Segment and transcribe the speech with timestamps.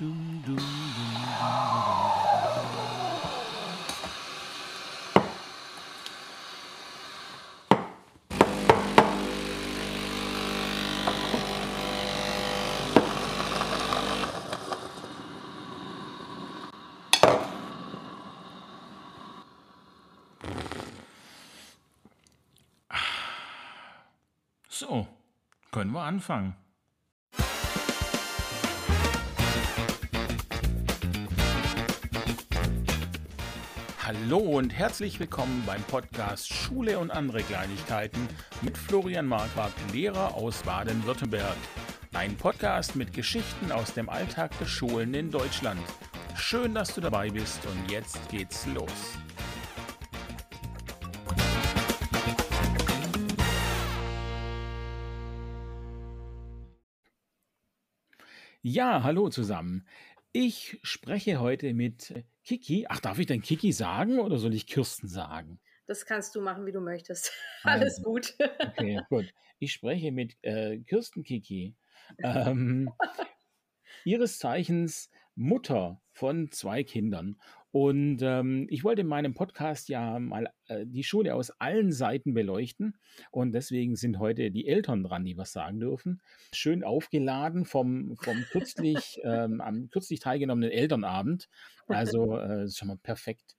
[0.00, 0.64] dum, dum, dum,
[24.70, 25.06] So,
[25.72, 26.54] können wir anfangen.
[34.12, 38.26] Hallo und herzlich willkommen beim Podcast Schule und andere Kleinigkeiten
[38.60, 41.56] mit Florian Marquardt, Lehrer aus Baden-Württemberg.
[42.12, 45.80] Ein Podcast mit Geschichten aus dem Alltag der Schulen in Deutschland.
[46.34, 49.16] Schön, dass du dabei bist und jetzt geht's los.
[58.62, 59.86] Ja, hallo zusammen.
[60.32, 62.86] Ich spreche heute mit Kiki.
[62.88, 65.60] Ach, darf ich denn Kiki sagen oder soll ich Kirsten sagen?
[65.86, 67.32] Das kannst du machen, wie du möchtest.
[67.64, 68.34] Alles Also, gut.
[68.62, 69.34] okay, gut.
[69.58, 71.76] Ich spreche mit äh, Kirsten Kiki.
[72.22, 72.96] Ähm,
[74.04, 77.40] ihres Zeichens Mutter von zwei Kindern.
[77.72, 82.34] Und ähm, ich wollte in meinem Podcast ja mal äh, die Schule aus allen Seiten
[82.34, 82.98] beleuchten.
[83.30, 86.20] Und deswegen sind heute die Eltern dran, die was sagen dürfen.
[86.52, 91.48] Schön aufgeladen vom, vom kürzlich, ähm, am kürzlich teilgenommenen Elternabend.
[91.86, 93.56] Also äh, schon mal perfekt.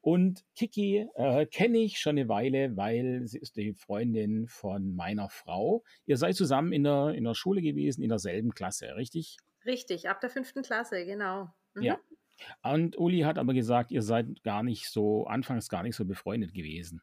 [0.00, 5.28] Und Kiki äh, kenne ich schon eine Weile, weil sie ist die Freundin von meiner
[5.28, 5.84] Frau.
[6.06, 9.36] Ihr seid zusammen in der, in der Schule gewesen, in derselben Klasse, richtig?
[9.66, 11.50] Richtig, ab der fünften Klasse, genau.
[11.74, 11.82] Mhm.
[11.82, 11.98] Ja.
[12.62, 16.54] Und Uli hat aber gesagt, ihr seid gar nicht so, anfangs gar nicht so befreundet
[16.54, 17.02] gewesen.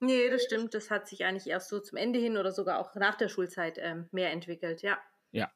[0.00, 0.74] Nee, das stimmt.
[0.74, 3.78] Das hat sich eigentlich erst so zum Ende hin oder sogar auch nach der Schulzeit
[3.78, 4.98] ähm, mehr entwickelt, ja.
[5.32, 5.50] Ja.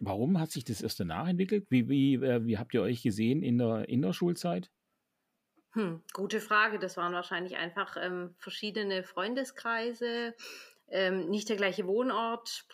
[0.00, 1.66] Warum hat sich das erst danach entwickelt?
[1.68, 4.70] Wie, wie, äh, wie habt ihr euch gesehen in der, in der Schulzeit?
[5.74, 6.78] Hm, gute Frage.
[6.78, 10.34] Das waren wahrscheinlich einfach ähm, verschiedene Freundeskreise,
[10.88, 12.66] ähm, nicht der gleiche Wohnort.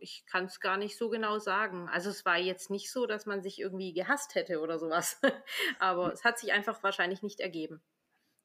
[0.00, 1.88] Ich kann es gar nicht so genau sagen.
[1.88, 5.20] Also es war jetzt nicht so, dass man sich irgendwie gehasst hätte oder sowas.
[5.78, 7.82] Aber es hat sich einfach wahrscheinlich nicht ergeben.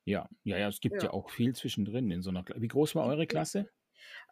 [0.06, 1.12] Ja, ja, ja, es gibt ja Ja.
[1.12, 2.62] auch viel zwischendrin in so einer Klasse.
[2.62, 3.70] Wie groß war eure Klasse?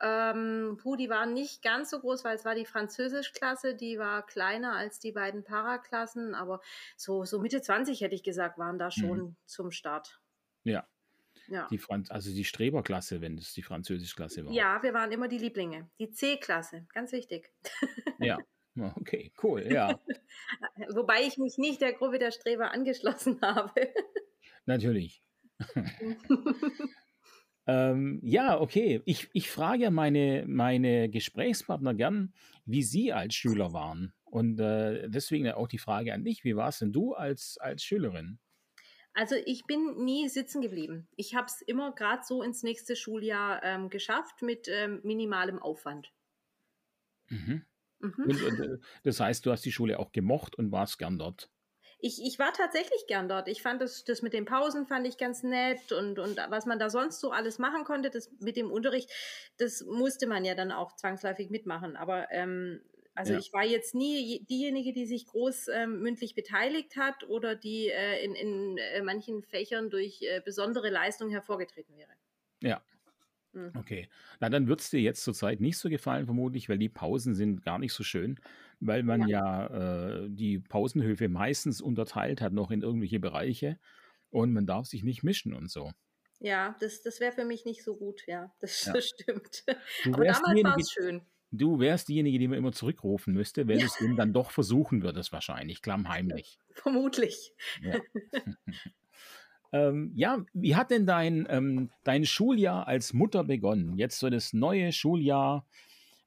[0.02, 4.26] Ähm, puh, die waren nicht ganz so groß, weil es war die Französischklasse, die war
[4.26, 6.62] kleiner als die beiden Paraklassen, aber
[6.98, 10.22] so, so Mitte 20 hätte ich gesagt, waren da schon zum Start.
[10.64, 10.88] Ja,
[11.48, 11.68] Ja.
[11.70, 14.54] die Franz also die Streberklasse, wenn es die Französischklasse war.
[14.54, 15.90] ja, wir waren immer die Lieblinge.
[16.00, 17.52] Die C-Klasse, ganz wichtig.
[18.20, 18.38] Ja.
[18.76, 20.00] Ja, Okay, cool, ja.
[20.96, 23.72] Wobei ich mich nicht der Gruppe der Streber angeschlossen habe.
[24.66, 25.22] Natürlich.
[27.66, 29.02] Ähm, ja, okay.
[29.06, 32.34] Ich, ich frage meine, meine Gesprächspartner gern,
[32.66, 34.14] wie sie als Schüler waren.
[34.26, 38.40] Und äh, deswegen auch die Frage an dich, wie warst denn du als, als Schülerin?
[39.14, 41.08] Also ich bin nie sitzen geblieben.
[41.16, 46.12] Ich habe es immer gerade so ins nächste Schuljahr ähm, geschafft mit ähm, minimalem Aufwand.
[47.30, 47.66] Mhm.
[48.00, 48.14] Mhm.
[48.18, 51.50] Und, und, äh, das heißt, du hast die Schule auch gemocht und warst gern dort.
[52.00, 53.48] Ich, ich war tatsächlich gern dort.
[53.48, 56.78] Ich fand das, das mit den Pausen fand ich ganz nett und, und was man
[56.78, 59.10] da sonst so alles machen konnte, das mit dem Unterricht,
[59.58, 61.96] das musste man ja dann auch zwangsläufig mitmachen.
[61.96, 62.82] Aber ähm,
[63.16, 63.40] also Ja.
[63.40, 67.90] ich war jetzt nie je- diejenige, die sich groß ähm, mündlich beteiligt hat oder die
[67.90, 72.12] äh, in, in äh, manchen Fächern durch äh, besondere Leistung hervorgetreten wäre.
[72.62, 72.82] Ja.
[73.54, 73.72] Mhm.
[73.78, 74.10] Okay.
[74.40, 77.64] Na, dann wird es dir jetzt zurzeit nicht so gefallen, vermutlich, weil die Pausen sind
[77.64, 78.40] gar nicht so schön,
[78.80, 79.68] weil man ja,
[80.26, 83.80] äh, die Pausenhöfe meistens unterteilt hat noch in irgendwelche Bereiche
[84.30, 85.92] und man darf sich nicht mischen und so.
[86.40, 88.94] Ja, das, das wäre für mich nicht so gut, ja, das, Ja.
[89.02, 89.64] stimmt.
[90.12, 91.22] Aber damals war es schön.
[91.54, 93.82] Du wärst diejenige, die man immer zurückrufen müsste, wenn Ja.
[93.82, 96.60] du es denn dann doch versuchen würdest, wahrscheinlich, klammheimlich.
[96.74, 97.54] Vermutlich.
[97.82, 98.00] Ja.
[99.72, 103.98] ähm, ja, wie hat denn dein, ähm, dein Schuljahr als Mutter begonnen?
[103.98, 105.66] Jetzt so das neue Schuljahr.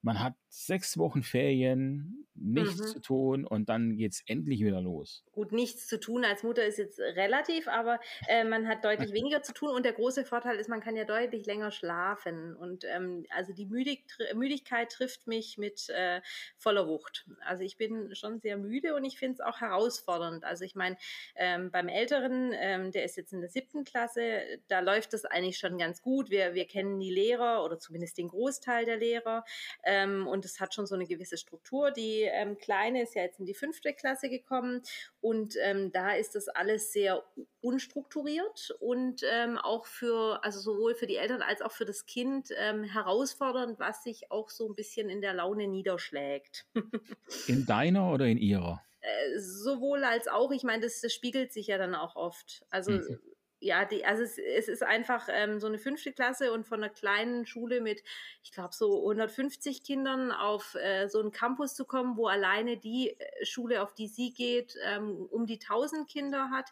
[0.03, 0.35] Man hat
[0.65, 2.87] sechs Wochen Ferien, nichts Mhm.
[2.87, 5.25] zu tun und dann geht es endlich wieder los.
[5.33, 9.43] gut, nichts zu tun als Mutter ist jetzt relativ, aber äh, man hat deutlich weniger
[9.43, 13.25] zu tun und der große Vorteil ist, man kann ja deutlich länger schlafen und ähm,
[13.31, 14.05] also die Müdig
[14.35, 16.23] Müdigkeit trifft mich mit äh,
[16.57, 17.27] voller Wucht.
[17.41, 20.45] Also ich bin schon sehr müde und ich finde es auch herausfordernd.
[20.45, 20.97] Also ich meine,
[21.35, 25.59] ähm, beim Älteren, ähm, der ist jetzt in der siebten Klasse, da läuft das eigentlich
[25.59, 26.31] schon ganz gut.
[26.31, 29.45] Wir, wir kennen die Lehrer oder zumindest den Großteil der Lehrer
[29.85, 31.91] ähm, und es hat schon so eine gewisse Struktur.
[31.91, 34.83] Die ähm, Kleine ist ja jetzt in die fünfte Klasse gekommen
[35.21, 37.23] und ähm, da ist das alles sehr
[37.61, 42.49] unstrukturiert und ähm, auch für, also sowohl für die Eltern als auch für das Kind
[42.57, 46.67] ähm, herausfordernd, was sich auch so ein bisschen in der Laune niederschlägt.
[47.49, 48.83] In deiner oder in ihrer?
[49.01, 52.65] Äh, sowohl als auch, ich meine, das, das, spiegelt sich ja dann auch oft.
[52.71, 53.19] Also mhm
[53.61, 56.93] ja, die, also es, es ist einfach ähm, so eine fünfte Klasse und von einer
[56.93, 58.03] kleinen Schule mit,
[58.43, 63.19] ich glaube, so 150 Kindern auf äh, so einen Campus zu kommen, wo alleine die
[63.19, 66.71] äh, Schule, auf die sie geht, ähm, um die 1000 Kinder hat.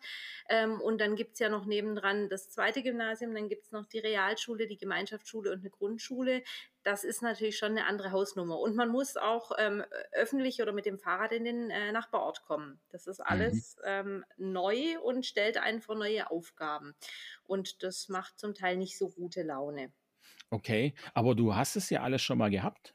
[0.48, 3.86] Ähm, und dann gibt es ja noch nebendran das zweite Gymnasium, dann gibt es noch
[3.86, 6.42] die Realschule, die Gemeinschaftsschule und eine Grundschule
[6.84, 8.58] das ist natürlich schon eine andere Hausnummer.
[8.60, 9.82] Und man muss auch ähm,
[10.12, 12.78] öffentlich oder mit dem Fahrrad in den äh, Nachbarort kommen.
[12.90, 13.24] Das ist mhm.
[13.26, 13.82] alles mhm.
[13.84, 16.94] ähm, neu und stellt einen vor neue Aufgaben.
[17.42, 19.92] Und das macht zum Teil nicht so gute Laune.
[20.50, 22.94] Okay, aber du hast es ja alles schon mal gehabt.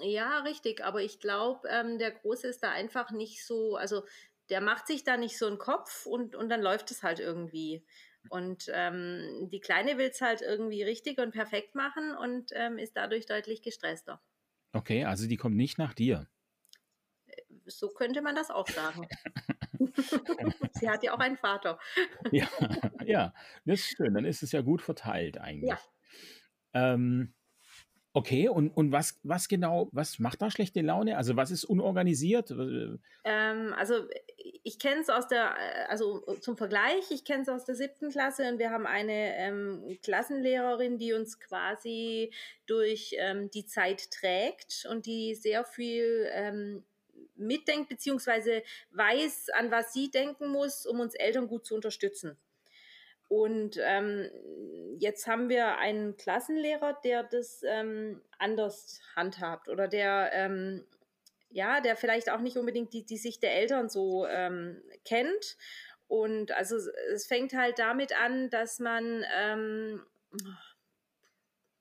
[0.00, 0.84] Ja, richtig.
[0.84, 4.04] Aber ich glaube, ähm, der Große ist da einfach nicht so, also
[4.50, 7.84] der macht sich da nicht so einen Kopf und, und dann läuft es halt irgendwie.
[8.30, 12.96] Und ähm, die Kleine will es halt irgendwie richtig und perfekt machen und ähm, ist
[12.96, 14.20] dadurch deutlich gestresster.
[14.72, 16.28] Okay, also die kommt nicht nach dir.
[17.66, 19.08] So könnte man das auch sagen.
[20.72, 21.78] Sie hat ja auch einen Vater.
[22.30, 22.48] ja,
[23.04, 23.34] ja,
[23.64, 24.14] das ist schön.
[24.14, 25.70] Dann ist es ja gut verteilt eigentlich.
[25.70, 25.78] Ja.
[26.72, 27.34] Ähm,
[28.16, 31.18] Okay, und, und was, was genau, was macht da schlechte Laune?
[31.18, 32.50] Also was ist unorganisiert?
[32.50, 34.08] Ähm, also
[34.38, 35.54] ich kenne es aus der,
[35.90, 39.98] also zum Vergleich, ich kenne es aus der siebten Klasse und wir haben eine ähm,
[40.02, 42.32] Klassenlehrerin, die uns quasi
[42.64, 46.84] durch ähm, die Zeit trägt und die sehr viel ähm,
[47.34, 48.62] mitdenkt, beziehungsweise
[48.92, 52.38] weiß, an was sie denken muss, um uns Eltern gut zu unterstützen.
[53.28, 54.30] Und ähm,
[54.98, 60.84] jetzt haben wir einen Klassenlehrer, der das ähm, anders handhabt oder der ähm,
[61.50, 65.56] ja, der vielleicht auch nicht unbedingt die, die Sicht der Eltern so ähm, kennt.
[66.08, 66.76] Und also
[67.12, 70.02] es fängt halt damit an, dass man ähm,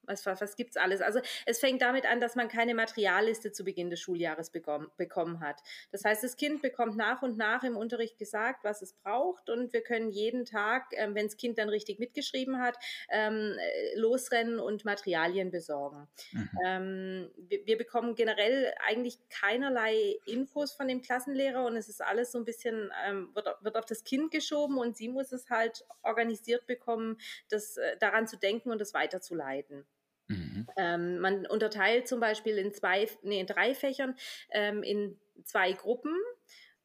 [0.07, 1.01] was, was, es alles?
[1.01, 5.39] Also es fängt damit an, dass man keine Materialliste zu Beginn des Schuljahres bekommen, bekommen
[5.39, 5.62] hat.
[5.91, 9.74] Das heißt, das Kind bekommt nach und nach im Unterricht gesagt, was es braucht und
[9.74, 12.77] wir können jeden Tag, ähm, wenn das Kind dann richtig mitgeschrieben hat,
[13.09, 16.07] ähm, äh, losrennen und Materialien besorgen.
[16.31, 16.50] Mhm.
[16.65, 22.31] Ähm, wir, wir, bekommen generell eigentlich keinerlei Infos von dem Klassenlehrer und es ist alles
[22.31, 25.85] so ein bisschen, ähm, wird, wird auf das Kind geschoben und sie muss es halt
[26.03, 27.17] organisiert bekommen,
[27.50, 29.85] das äh, daran zu denken und das weiterzuleiten.
[30.27, 30.67] Mhm.
[30.77, 34.15] Ähm, man unterteilt zum Beispiel in zwei, nee, in drei Fächern
[34.51, 36.15] ähm, in zwei Gruppen.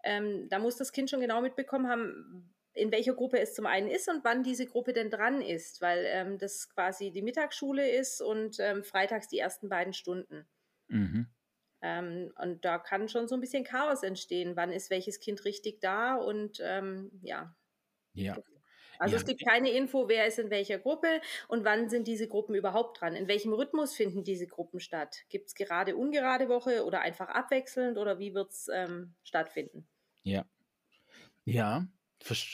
[0.04, 3.88] Ähm, da muss das Kind schon genau mitbekommen haben, in welcher Gruppe es zum einen
[3.88, 8.20] ist und wann diese Gruppe denn dran ist, weil ähm, das quasi die Mittagsschule ist
[8.20, 10.46] und ähm, freitags die ersten beiden Stunden.
[10.88, 11.26] Mhm.
[11.82, 14.54] Ähm, und da kann schon so ein bisschen Chaos entstehen.
[14.56, 16.58] Wann ist welches Kind richtig da und
[17.22, 17.54] ja.
[18.12, 18.36] Ja.
[19.00, 19.20] Also ja.
[19.20, 23.00] es gibt keine Info, wer ist in welcher Gruppe und wann sind diese Gruppen überhaupt
[23.00, 23.16] dran.
[23.16, 25.24] In welchem Rhythmus finden diese Gruppen statt?
[25.30, 29.88] Gibt es gerade ungerade Woche oder einfach abwechselnd oder wie wird es ähm, stattfinden?
[30.22, 30.44] Ja.
[31.46, 31.88] Ja,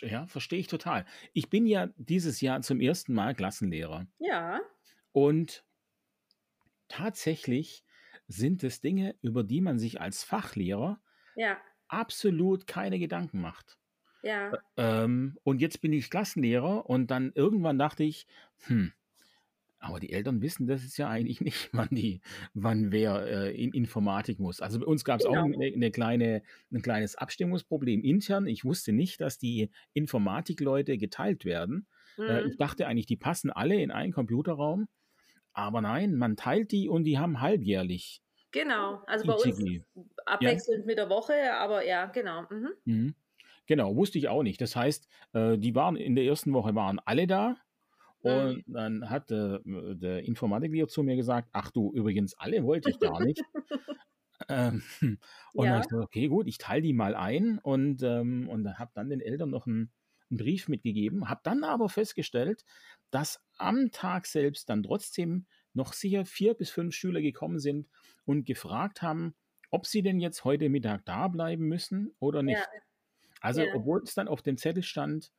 [0.02, 1.04] ja, verstehe ich total.
[1.32, 4.06] Ich bin ja dieses Jahr zum ersten Mal Klassenlehrer.
[4.18, 4.60] Ja.
[5.10, 5.64] Und
[6.86, 7.84] tatsächlich
[8.28, 11.00] sind es Dinge, über die man sich als Fachlehrer
[11.34, 11.58] ja.
[11.88, 13.78] absolut keine Gedanken macht.
[14.26, 14.58] Ja.
[14.76, 18.26] Ähm, und jetzt bin ich Klassenlehrer und dann irgendwann dachte ich,
[18.66, 18.92] hm,
[19.78, 22.20] aber die Eltern wissen das ist ja eigentlich nicht, wann die,
[22.52, 24.60] wann wer äh, in Informatik muss.
[24.60, 25.42] Also bei uns gab es genau.
[25.42, 26.42] auch eine, eine, kleine,
[26.72, 28.48] ein kleines Abstimmungsproblem intern.
[28.48, 31.86] Ich wusste nicht, dass die Informatikleute geteilt werden.
[32.18, 32.28] Äh, mhm.
[32.28, 34.88] Äh, ich dachte eigentlich, die passen alle in einen Computerraum.
[35.52, 38.22] Aber nein, man teilt die und die haben halbjährlich.
[38.50, 39.84] Genau, also bei uns
[40.24, 40.86] abwechselnd ja.
[40.86, 42.42] mit der Woche, aber ja, genau.
[42.50, 42.70] Mhm.
[42.84, 43.14] Mhm.
[43.66, 44.60] Genau, wusste ich auch nicht.
[44.60, 47.56] Das heißt, äh, die waren in der ersten Woche waren alle da.
[48.20, 48.72] Und mhm.
[48.72, 53.22] dann hat äh, der Informatiklehrer zu mir gesagt, ach du, übrigens, alle wollte ich gar
[53.24, 53.42] nicht.
[54.48, 54.82] ähm,
[55.54, 55.64] und ja.
[55.64, 58.90] dann habe ich gesagt, okay, gut, ich teile die mal ein und, ähm, und habe
[58.94, 59.92] dann den Eltern noch einen,
[60.30, 62.64] einen Brief mitgegeben, habe dann aber festgestellt,
[63.10, 67.88] dass am Tag selbst dann trotzdem noch sicher vier bis fünf Schüler gekommen sind
[68.24, 69.34] und gefragt haben,
[69.70, 72.58] ob sie denn jetzt heute Mittag da bleiben müssen oder nicht.
[72.58, 72.80] Ja.
[73.40, 73.74] Also, ja.
[73.74, 75.30] obwohl es dann auf dem Zettel stand,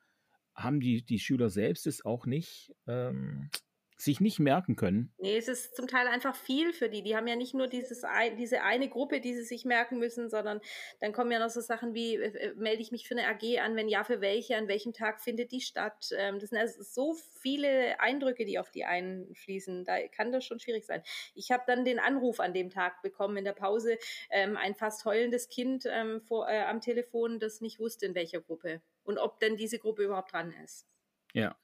[0.56, 3.50] haben die, die Schüler selbst es auch nicht ähm,
[3.98, 5.12] sich nicht merken können.
[5.18, 7.02] Nee, es ist zum Teil einfach viel für die.
[7.02, 8.04] Die haben ja nicht nur dieses,
[8.38, 10.62] diese eine Gruppe, die sie sich merken müssen, sondern
[11.00, 13.60] dann kommen ja noch so Sachen wie, äh, äh, melde ich mich für eine AG
[13.60, 16.10] an, wenn ja, für welche, an welchem Tag findet die statt.
[16.16, 19.84] Ähm, das sind also so viele Eindrücke, die auf die einfließen.
[19.84, 21.02] Da kann das schon schwierig sein.
[21.34, 23.98] Ich habe dann den Anruf an dem Tag bekommen in der Pause,
[24.30, 28.42] ähm, ein fast heulendes Kind ähm, vor, äh, am Telefon, das nicht wusste, in welcher
[28.42, 30.86] Gruppe und ob denn diese Gruppe überhaupt dran ist.
[31.34, 31.56] Ja.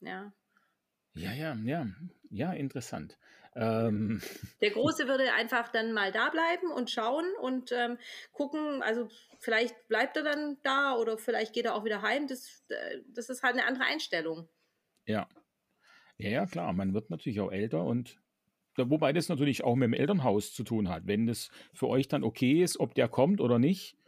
[0.00, 0.32] Ja.
[1.16, 1.86] Ja, ja, ja.
[2.30, 3.18] ja, interessant.
[3.54, 4.20] Ähm,
[4.60, 7.98] Der Große würde einfach dann mal da bleiben und schauen und ähm,
[8.32, 9.08] gucken, also
[9.38, 12.26] vielleicht bleibt er dann da oder vielleicht geht er auch wieder heim.
[12.26, 14.48] Das, äh, das ist halt eine andere Einstellung.
[15.06, 15.26] ja.
[16.18, 18.20] Ja, ja, klar, man wird natürlich auch älter und
[18.76, 21.06] wobei das natürlich auch mit dem Elternhaus zu tun hat.
[21.06, 23.98] Wenn das für euch dann okay ist, ob der kommt oder nicht,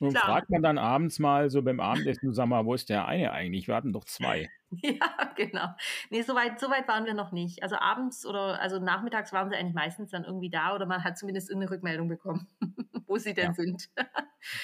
[0.00, 0.24] und Klar.
[0.24, 3.68] fragt man dann abends mal so beim Abendessen, sag mal, wo ist der eine eigentlich?
[3.68, 4.48] Wir hatten doch zwei.
[4.82, 5.66] Ja, genau.
[6.10, 7.64] Nee, so weit, so weit waren wir noch nicht.
[7.64, 11.18] Also abends oder also nachmittags waren sie eigentlich meistens dann irgendwie da oder man hat
[11.18, 12.46] zumindest irgendeine Rückmeldung bekommen,
[13.08, 13.52] wo sie denn Ja.
[13.52, 13.90] sind.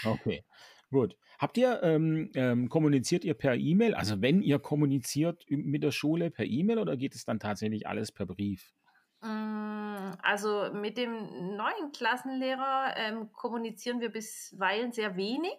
[0.05, 0.45] Okay,
[0.93, 1.16] gut.
[1.40, 3.95] Habt ihr, ähm, ähm, kommuniziert ihr per E-Mail?
[3.95, 8.12] Also wenn ihr kommuniziert mit der Schule per E-Mail oder geht es dann tatsächlich alles
[8.12, 8.73] per Brief?
[9.26, 15.59] Mm, Also mit dem neuen Klassenlehrer ähm, kommunizieren wir bisweilen sehr wenig.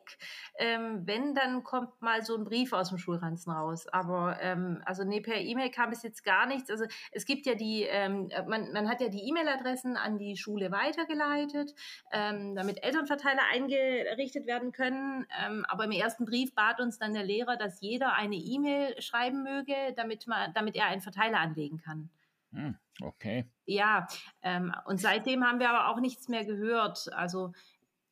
[0.58, 3.88] Ähm, wenn, dann kommt mal so ein Brief aus dem Schulranzen raus.
[3.88, 6.70] Aber ähm, also nee, per E-Mail kam bis jetzt gar nichts.
[6.70, 10.38] Also es gibt ja die, ähm, äh, man, man hat ja die E-Mail-Adressen an die
[10.38, 11.74] Schule weitergeleitet,
[12.12, 15.28] ähm, damit Elternverteiler eingerichtet werden können.
[15.46, 19.44] Ähm, aber im ersten Brief bat uns dann der Lehrer, dass jeder eine E-Mail schreiben
[19.44, 22.10] möge, damit, man, damit er einen Verteiler anlegen kann.
[22.58, 23.50] Hm, okay.
[23.66, 24.08] Ja,
[24.42, 27.12] ähm, und seitdem haben wir aber auch nichts mehr gehört.
[27.14, 27.52] Also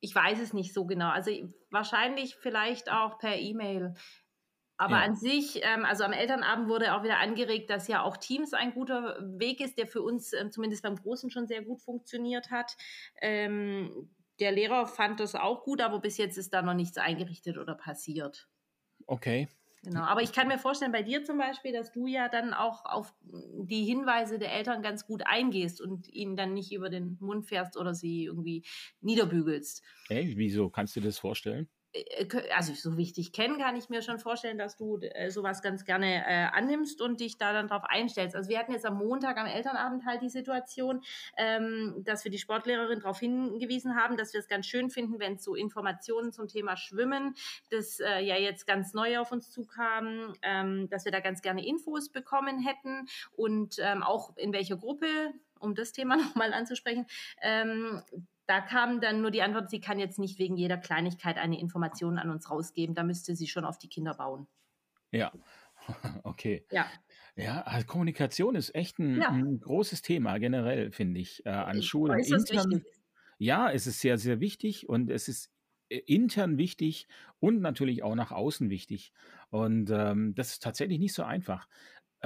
[0.00, 1.08] ich weiß es nicht so genau.
[1.08, 1.30] Also
[1.70, 3.94] wahrscheinlich vielleicht auch per E-Mail.
[4.78, 5.00] Aber Ja.
[5.00, 8.74] an sich, ähm, also am Elternabend wurde auch wieder angeregt, dass ja auch Teams ein
[8.74, 12.76] guter Weg ist, der für uns ähm, zumindest beim Großen schon sehr gut funktioniert hat.
[13.22, 17.58] Ähm, der Lehrer fand das auch gut, aber bis jetzt ist da noch nichts eingerichtet
[17.58, 18.48] oder passiert.
[19.08, 19.48] Okay.
[19.86, 22.84] Genau, aber ich kann mir vorstellen, bei dir zum Beispiel, dass du ja dann auch
[22.86, 27.46] auf die Hinweise der Eltern ganz gut eingehst und ihnen dann nicht über den Mund
[27.46, 28.66] fährst oder sie irgendwie
[29.00, 29.84] niederbügelst.
[30.08, 30.68] Ey, wieso?
[30.70, 31.68] Kannst du dir das vorstellen?
[31.96, 35.84] Äh, Also so wichtig kennen, kann ich mir schon vorstellen, dass du äh, sowas ganz
[35.84, 38.36] gerne äh, annimmst und dich da dann drauf einstellst.
[38.36, 41.02] Also wir hatten jetzt am Montag am Elternabend halt die Situation,
[41.36, 45.34] ähm, dass wir die Sportlehrerin darauf hingewiesen haben, dass wir es ganz schön finden, wenn
[45.34, 47.34] es so Informationen zum Thema Schwimmen,
[47.70, 51.66] das äh, ja jetzt ganz neu auf uns zukam, ähm, dass wir da ganz gerne
[51.66, 55.06] Infos bekommen hätten und ähm, auch in welcher Gruppe,
[55.58, 57.06] um das Thema nochmal anzusprechen,
[57.42, 58.02] ähm,
[58.46, 62.18] da kam dann nur die Antwort, sie kann jetzt nicht wegen jeder Kleinigkeit eine Information
[62.18, 62.94] an uns rausgeben.
[62.94, 64.46] Da müsste sie schon auf die Kinder bauen.
[65.12, 65.32] Ja.
[66.24, 66.66] Okay.
[66.70, 66.92] Ja,
[67.36, 69.30] Ja, also Kommunikation ist echt ein, Ja.
[69.30, 72.20] ein großes Thema generell, finde ich, äh, an Schulen.
[72.20, 72.84] äußerst Intern,
[73.38, 75.52] ja, es ist sehr, sehr wichtig und es ist
[75.90, 77.08] äh, intern wichtig
[77.40, 79.12] und natürlich auch nach außen wichtig.
[79.50, 81.68] Und ähm, das ist tatsächlich nicht so einfach.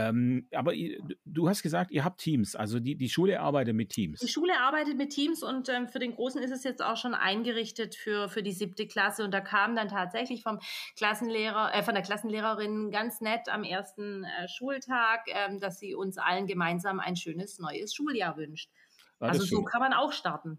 [0.08, 3.90] Ähm, aber ihr, du hast gesagt, ihr habt Teams, also die, die Schule arbeitet mit
[3.90, 4.30] Die Teams.
[4.30, 7.94] Schule arbeitet mit Teams und ähm, für den Großen ist es jetzt auch schon eingerichtet
[7.94, 9.24] für, für die siebte Klasse.
[9.24, 10.58] Und da kam dann tatsächlich vom
[10.96, 16.18] Klassenlehrer, äh, von der Klassenlehrerin ganz nett am ersten äh, Schultag, ähm, dass sie uns
[16.18, 18.70] allen gemeinsam ein schönes neues Schuljahr wünscht.
[19.18, 20.58] Ah, also so kann man auch starten.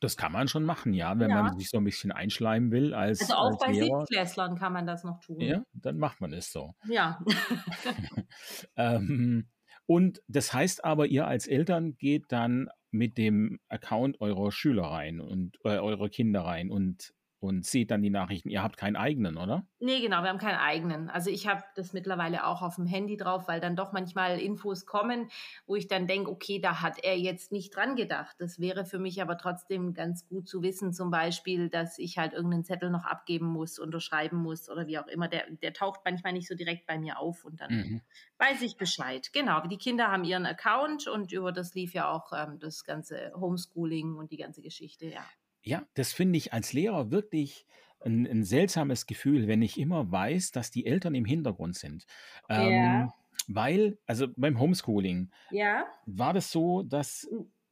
[0.00, 1.42] Das kann man schon machen, ja, wenn Ja.
[1.42, 3.72] man sich so ein bisschen einschleimen will als, Also auch als bei.
[3.74, 5.40] Siebtklässlern kann man das noch tun.
[5.40, 6.74] Ja, dann macht man es so.
[6.88, 7.20] ja.
[8.76, 9.48] Ähm,
[9.86, 15.20] und das heißt aber, ihr als Eltern geht dann mit dem Account eurer Schüler rein
[15.20, 18.48] und äh, eurer Kinder rein und, und seht dann die Nachrichten.
[18.50, 19.66] Ihr habt keinen eigenen, oder?
[19.80, 21.08] Nee, genau, wir haben keinen eigenen.
[21.08, 24.86] Also ich habe das mittlerweile auch auf dem Handy drauf, weil dann doch manchmal Infos
[24.86, 25.30] kommen,
[25.66, 28.34] wo ich dann denke, okay, da hat er jetzt nicht dran gedacht.
[28.40, 32.32] Das wäre für mich aber trotzdem ganz gut zu wissen, zum Beispiel, dass ich halt
[32.32, 35.28] irgendeinen Zettel noch abgeben muss, unterschreiben muss oder wie auch immer.
[35.28, 38.00] Der, der taucht manchmal nicht so direkt bei mir auf und dann Mhm.
[38.38, 39.32] weiß ich Bescheid.
[39.32, 43.32] Genau, die Kinder haben ihren Account und über das lief ja auch ähm, das ganze
[43.36, 45.24] Homeschooling und die ganze Geschichte, ja.
[45.68, 47.66] Ja, das finde ich als Lehrer wirklich
[48.00, 52.06] ein, ein seltsames Gefühl, wenn ich immer weiß, dass die Eltern im Hintergrund sind.
[52.48, 53.14] Ähm, Ja.
[53.50, 57.28] Weil, also beim Homeschooling Ja, war das so, dass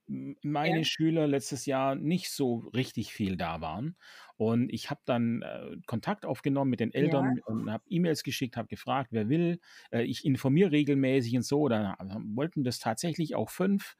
[0.08, 0.86] m- meine Ja.
[0.86, 3.96] Schüler letztes Jahr nicht so richtig viel da waren.
[4.36, 8.68] Und ich habe dann äh, Kontakt aufgenommen mit den Eltern und habe E-Mails geschickt, habe
[8.68, 9.60] gefragt, wer will.
[9.90, 11.68] Äh, ich informiere regelmäßig und so.
[11.68, 11.94] Dann
[12.36, 13.96] wollten das tatsächlich auch fünf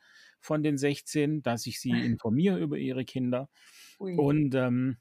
[0.47, 3.49] von den 16, dass ich sie informiere über ihre Kinder.
[3.99, 4.17] Ui.
[4.17, 4.99] Und ähm,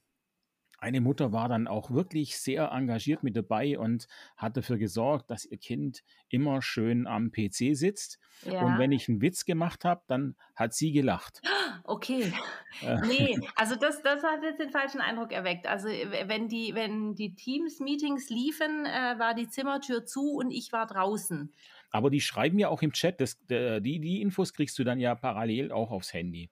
[0.77, 5.45] eine Mutter war dann auch wirklich sehr engagiert mit dabei und hat dafür gesorgt, dass
[5.45, 8.19] ihr Kind immer schön am PC sitzt.
[8.43, 8.61] ja.
[8.61, 11.41] Und wenn ich einen Witz gemacht habe, dann hat sie gelacht.
[11.83, 12.33] Okay.
[12.81, 15.67] Äh, Nee, also das, das hat jetzt den falschen Eindruck erweckt.
[15.67, 20.71] Also äh, wenn die, wenn die Teams-Meetings liefen, äh, war die Zimmertür zu und ich
[20.71, 21.53] war draußen.
[21.95, 24.99] Aber die schreiben ja auch im Chat, das, der, die, die Infos kriegst du dann
[24.99, 26.49] ja parallel auch aufs Handy.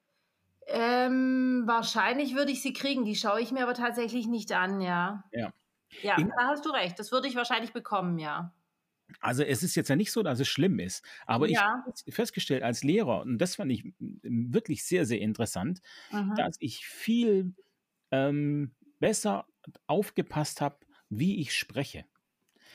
[0.67, 5.23] Ähm, wahrscheinlich würde ich sie kriegen, die schaue ich mir aber tatsächlich nicht an, ja.
[5.33, 5.51] Ja.
[6.01, 6.99] Ja, In- da hast du recht.
[6.99, 8.53] Das würde ich wahrscheinlich bekommen, ja.
[9.21, 11.85] Also es ist jetzt ja nicht so, dass es schlimm ist, aber ich Ja.
[11.85, 14.19] habe festgestellt als Lehrer, und das fand ich m
[14.53, 15.81] wirklich sehr, sehr interessant,
[16.11, 16.35] Mhm.
[16.35, 17.55] dass ich viel,
[18.11, 19.47] ähm, besser
[19.87, 22.05] aufgepasst habe, wie ich spreche.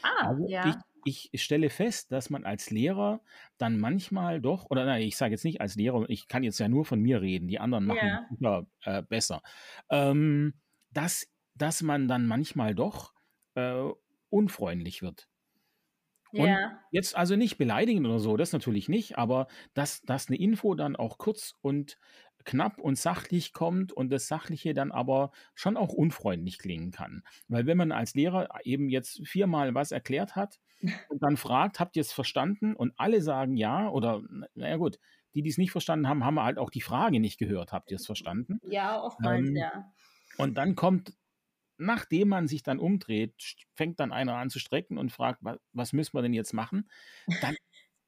[0.02, 0.82] Ah, Also, ich ja.
[0.87, 0.87] ich
[1.34, 3.22] stelle fest, dass man als Lehrer
[3.58, 6.68] dann manchmal doch oder nein, ich sage jetzt nicht als Lehrer, ich kann jetzt ja
[6.68, 8.38] nur von mir reden, die anderen machen Ja.
[8.84, 9.42] äh, besser.
[9.90, 10.54] Ähm,
[10.90, 13.14] dass dass man dann manchmal doch,
[13.54, 13.82] äh,
[14.30, 15.26] unfreundlich wird.
[16.38, 16.88] Und Ja.
[16.90, 20.96] jetzt also nicht beleidigend oder so, das natürlich nicht, aber dass dass 'ne Info dann
[20.96, 21.98] auch kurz und
[22.44, 27.22] knapp und sachlich kommt und das Sachliche dann aber schon auch unfreundlich klingen kann.
[27.48, 30.60] Weil wenn man als Lehrer eben jetzt viermal was erklärt hat
[31.08, 34.22] und dann fragt: „Habt ihr's verstanden?“ und alle sagen ja oder
[34.54, 34.98] na ja gut,
[35.34, 38.60] die, die's nicht verstanden haben, haben halt auch die Frage nicht gehört: „Habt ihr's verstanden?“
[38.62, 39.92] Ja, oftmals, Ähm, ja.
[40.36, 41.14] und dann kommt
[41.78, 45.92] nachdem man sich dann umdreht, fängt dann einer an zu strecken und fragt: „Wa was
[45.92, 46.90] müssen wir denn jetzt machen?“
[47.40, 47.56] Dann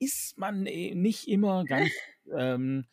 [0.00, 2.86] ist man, äh, nicht immer ganz, ähm,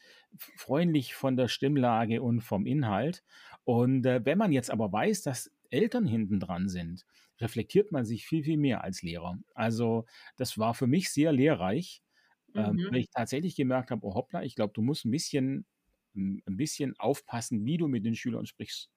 [0.55, 3.23] freundlich von der Stimmlage und vom Inhalt.
[3.65, 7.05] Und, äh, wenn man jetzt aber weiß, dass Eltern hinten dran sind,
[7.39, 9.39] reflektiert man sich viel, viel mehr als Lehrer.
[9.55, 10.05] Also,
[10.37, 12.03] das war für mich sehr lehrreich,
[12.55, 13.01] ähm, weil Mhm.
[13.01, 15.65] ich tatsächlich gemerkt habe: „Oh hoppla, ich glaube, du musst 'n bisschen
[16.15, 18.89] 'n 'n bisschen aufpassen, wie du mit den Schülern sprichst.“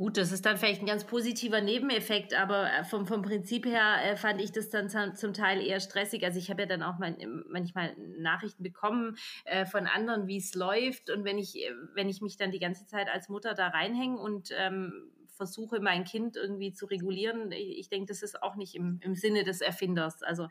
[0.00, 3.98] Gut, das ist dann vielleicht 'n ganz positiver Nebeneffekt, aber, äh, vom vom Prinzip her,
[4.02, 6.24] äh, fand ich das dann zum Teil eher stressig.
[6.24, 10.54] Also, ich habe ja dann auch mein ähm, manchmal Nachrichten bekommen, äh, von anderen, wie's
[10.54, 11.10] läuft.
[11.10, 11.52] Und wenn ich
[11.94, 16.04] wenn ich mich dann die ganze Zeit als Mutter da reinhänge und, ähm, versuche, mein
[16.04, 19.60] Kind irgendwie zu regulieren, i ich denke, das ist auch nicht im im Sinne des
[19.60, 20.22] Erfinders.
[20.22, 20.48] Also,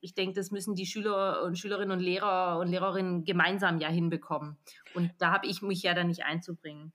[0.00, 4.58] ich denke, das müssen die Schüler und Schülerinnen und Lehrer und Lehrerinnen gemeinsam ja hinbekommen.
[4.92, 6.92] Und da habe ich mich ja dann nicht einzubringen.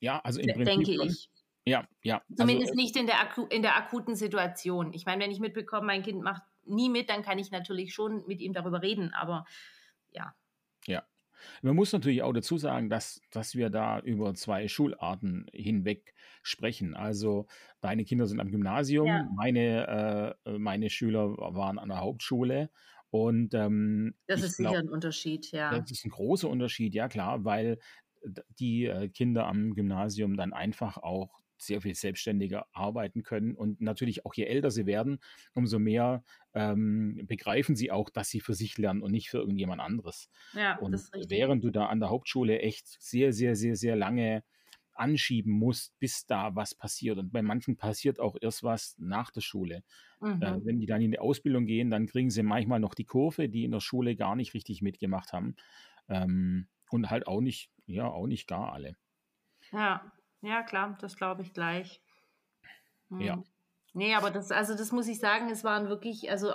[0.00, 1.28] Ja, also im Prinzip denke ich.
[1.66, 2.22] Ja, ja.
[2.38, 4.92] Also, Zumindest äh nicht in der aku in der akuten Situation.
[4.92, 8.26] Ich meine, wenn ich mitbekomme, mein Kind macht nie mit, dann kann ich natürlich schon
[8.26, 9.44] mit ihm darüber reden, aber
[10.10, 10.34] ja.
[10.86, 11.04] Ja.
[11.62, 16.94] Man muss natürlich auch dazu sagen, dass dass wir da über 2 Schularten hinweg sprechen.
[16.96, 17.46] Also,
[17.80, 18.50] deine Kinder sind am
[19.00, 19.24] Ja.
[19.30, 22.70] Gymnasium, meine äh, meine Schüler wa waren an der Hauptschule
[23.10, 25.86] und, ähm, Das ist sicher glaube 'n Unterschied, ja.
[25.86, 27.78] das ist 'n großer Unterschied, ja klar, weil
[28.60, 34.24] die, äh, Kinder am Gymnasium dann einfach auch sehr viel selbstständiger arbeiten können und natürlich
[34.26, 35.18] auch je älter sie werden,
[35.54, 36.24] umso mehr,
[36.54, 40.28] ähm, begreifen sie auch, dass sie für sich lernen und nicht für irgendjemand anderes.
[40.52, 41.38] Ja, Und das ist richtig.
[41.38, 44.44] während du da an der Hauptschule echt sehr, sehr, sehr, sehr lange
[44.92, 47.18] anschieben musst, bis da was passiert.
[47.18, 49.82] Und bei manchen passiert auch erst was nach der Schule.
[50.40, 50.62] Äh, Mhm.
[50.62, 53.64] wenn die dann in die Ausbildung gehen, dann kriegen sie manchmal noch die Kurve, die
[53.64, 55.56] in der Schule gar nicht richtig mitgemacht haben.
[56.08, 58.96] Ähm, und halt auch nicht ja, auch nicht gar alle.
[59.72, 60.12] Ja,
[60.44, 62.00] ja klar, das glaube ich gleich.
[63.18, 63.36] Ja.
[63.36, 63.44] Mhm.
[63.96, 66.50] Ne, aber das also, das muss ich sagen, es waren wirklich also,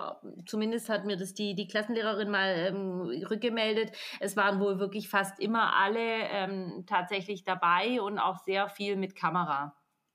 [0.46, 3.94] zumindest hat mir das die die Klassenlehrerin mal, ähm, rückgemeldet.
[4.20, 9.16] Es waren wohl wirklich fast immer alle, ähm, tatsächlich dabei und auch sehr viel mit
[9.16, 9.74] Kamera.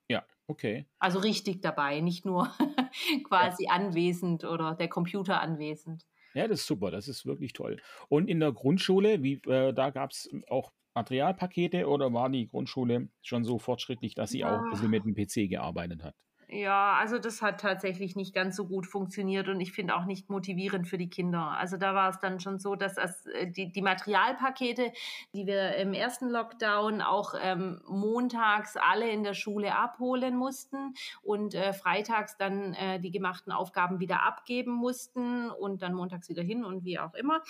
[0.08, 0.86] Ja, okay.
[0.98, 2.52] Also, richtig dabei, nicht nur
[3.40, 3.54] Ja.
[3.54, 6.06] quasi anwesend oder der Computer anwesend.
[6.34, 7.80] Ja, das ist super, das ist wirklich toll.
[8.08, 13.44] Und in der Grundschule, wie äh, da gab's auch Materialpakete oder war die Grundschule schon
[13.44, 16.14] so fortschrittlich, dass sie auch 'n bisschen mit 'm PC gearbeitet hat?
[16.48, 20.28] Ja, also, das hat tatsächlich nicht ganz so gut funktioniert und ich finde auch nicht
[20.28, 21.52] motivierend für die Kinder.
[21.58, 24.92] Also, da war es dann schon so, dass das äh, die die Materialpakete,
[25.32, 26.28] die wir im 1.
[26.28, 33.00] Lockdown auch, ähm, montags alle in der Schule abholen mussten und, äh, freitags dann, äh,
[33.00, 37.40] die gemachten Aufgaben wieder abgeben mussten und dann montags wieder hin und wie auch immer.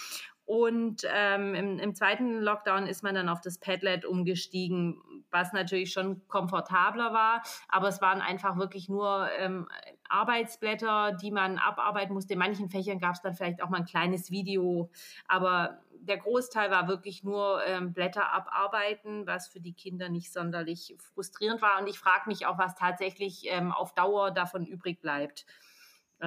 [0.46, 2.40] Und, ähm, im im 2.
[2.40, 8.02] Lockdown ist man dann auf das Padlet umgestiegen, was natürlich schon komfortabler war, aber es
[8.02, 9.68] waren einfach wirklich nur, ähm,
[10.08, 12.34] Arbeitsblätter, die man abarbeiten musste.
[12.34, 14.90] In manchen Fächern gab's dann vielleicht auch mal 'n kleines Video,
[15.26, 20.94] aber der Großteil war wirklich nur, ähm, Blätter abarbeiten, was für die Kinder nicht sonderlich
[21.14, 21.80] frustrierend war.
[21.80, 25.46] Und ich frage mich auch, was tatsächlich, ähm, auf Dauer davon übrig bleibt.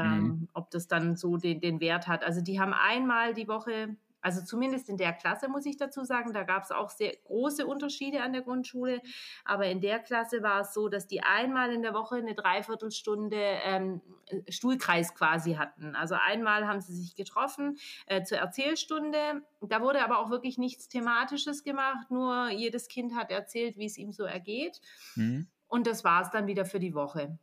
[0.02, 0.38] Mhm.
[0.38, 2.24] Ähm, ob das dann so den den Wert hat.
[2.26, 6.34] Also, die haben einmal die Woche also, zumindest in der Klasse, muss ich dazu sagen,
[6.34, 9.02] da gab's auch sehr große Unterschiede an der Grundschule,
[9.46, 12.92] aber in der Klasse war es so, dass die einmal in der Woche 'ne 3/4
[12.92, 15.96] Stunde, ähm, äh, Stuhlkreis quasi hatten.
[15.96, 17.78] Also, einmal haben sie sich getroffen,
[18.08, 19.44] äh, zur Erzählstunde.
[19.62, 24.12] Da wurde aber auch wirklich nichts Thematisches gemacht, nur jedes Kind hat erzählt, wie's ihm
[24.12, 24.82] so ergeht.
[25.16, 25.48] Mhm.
[25.68, 27.38] Und das war's dann wieder für die Woche.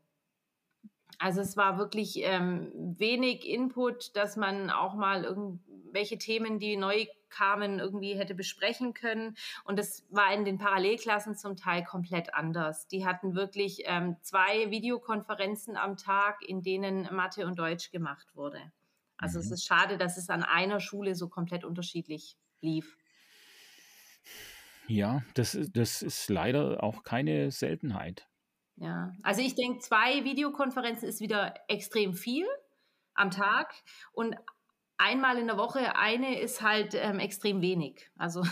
[1.18, 5.60] Also, es war wirklich, ähm, wenig Input, dass man auch mal irgend
[5.94, 9.36] welche Themen, die neu kamen, irgendwie hätte besprechen können.
[9.64, 12.86] Und das war in den Parallelklassen zum Teil komplett anders.
[12.88, 18.60] Die hatten wirklich ähm, zwei Videokonferenzen am Tag, in denen Mathe und Deutsch gemacht wurde.
[19.16, 19.44] Also mhm.
[19.44, 22.96] es ist schade, dass es an einer Schule so komplett unterschiedlich lief.
[24.86, 28.28] Ja, das, das ist leider auch keine Seltenheit.
[28.76, 32.46] Ja, also ich denke, zwei Videokonferenzen ist wieder extrem viel
[33.14, 33.72] am Tag
[34.12, 34.36] und
[34.96, 38.10] einmal in der Woche eine ist halt ähm, extrem wenig.
[38.16, 38.42] Also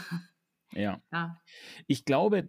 [0.73, 1.01] ja.
[1.13, 1.41] ja.
[1.87, 2.47] Ich glaube,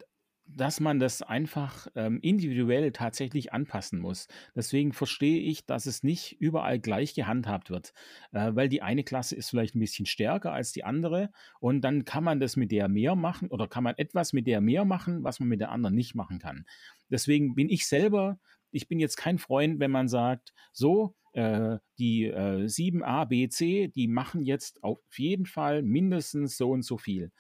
[0.55, 4.27] dass man das einfach ähm, individuell tatsächlich anpassen muss.
[4.55, 7.93] Deswegen verstehe ich, dass es nicht überall gleich gehandhabt wird,
[8.31, 12.05] äh, weil die eine Klasse ist vielleicht ein bisschen stärker als die andere und dann
[12.05, 15.23] kann man das mit der mehr machen oder kann man etwas mit der mehr machen,
[15.23, 16.65] was man mit der anderen nicht machen kann.
[17.09, 18.39] Deswegen bin ich selber,
[18.71, 23.87] ich bin jetzt kein Freund, wenn man sagt, so, äh, die äh, 7a, B, C,
[23.87, 27.31] die machen jetzt auf jeden Fall mindestens so und so viel.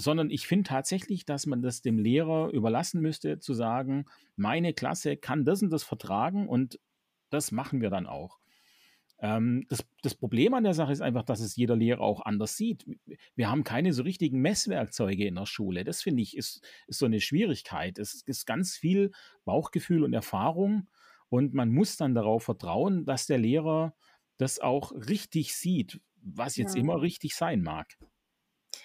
[0.00, 4.06] Sondern ich finde tatsächlich, dass man das dem Lehrer überlassen müsste, zu sagen,
[4.36, 6.78] meine Klasse kann das und das vertragen und
[7.30, 8.38] das machen wir dann auch.
[9.20, 12.56] Ähm, das, das, Problem an der Sache ist einfach, dass es jeder Lehrer auch anders
[12.56, 12.86] sieht.
[13.34, 15.82] Wir haben keine so richtigen Messwerkzeuge in der Schule.
[15.82, 17.98] Das finde ich ist, ist so eine Schwierigkeit.
[17.98, 19.10] Es ist ganz viel
[19.44, 20.88] Bauchgefühl und Erfahrung
[21.28, 23.94] und man muss dann darauf vertrauen, dass der Lehrer
[24.36, 26.80] das auch richtig sieht, was jetzt ja.
[26.80, 27.98] immer richtig sein mag.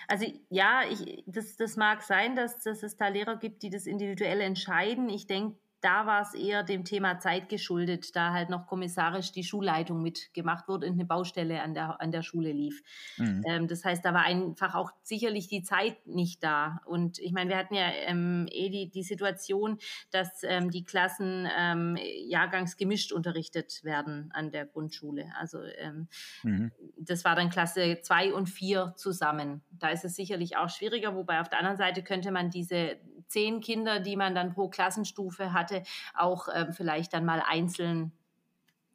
[0.08, 3.86] Also ja, ich, das, das mag sein, dass, dass es da Lehrer gibt, die das
[3.86, 5.10] individuell entscheiden.
[5.10, 9.44] Ich denke, da war es eher dem Thema Zeit geschuldet, da halt noch kommissarisch die
[9.44, 12.82] Schulleitung mitgemacht wurde und eine Baustelle an der, an der Schule lief.
[13.18, 13.44] Mhm.
[13.46, 16.80] Ähm, das heißt, da war einfach auch sicherlich die Zeit nicht da.
[16.86, 19.78] Und ich meine, wir hatten ja ähm, eh die, die Situation,
[20.12, 25.34] dass ähm, die Klassen ähm, jahrgangsgemischt unterrichtet werden an der Grundschule.
[25.38, 26.08] Also ähm,
[26.44, 26.72] mhm.
[26.98, 29.62] das war dann Klasse zwei und vier zusammen.
[29.72, 32.96] Da ist es sicherlich auch schwieriger, wobei auf der anderen Seite könnte man diese
[33.28, 35.84] zehn Kinder, die man dann pro Klassenstufe hatte,
[36.14, 38.12] auch ähm, vielleicht dann mal einzeln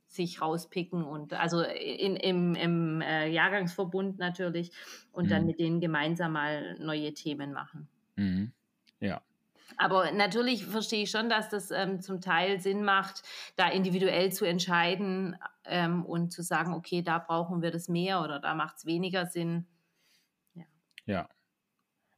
[0.09, 4.73] sich rauspicken und also in, im, im äh, Jahrgangsverbund natürlich
[5.12, 5.29] und mhm.
[5.29, 7.88] dann mit denen gemeinsam mal neue Themen machen.
[8.17, 8.53] Mhm.
[9.01, 9.21] Ja.
[9.77, 13.23] Aber natürlich verstehe ich schon, dass das ähm, zum Teil Sinn macht,
[13.57, 18.41] da individuell zu entscheiden ähm, und zu sagen, okay, da brauchen wir das mehr oder
[18.41, 19.67] da macht es weniger Sinn.
[20.55, 20.64] Ja.
[21.05, 21.29] Ja.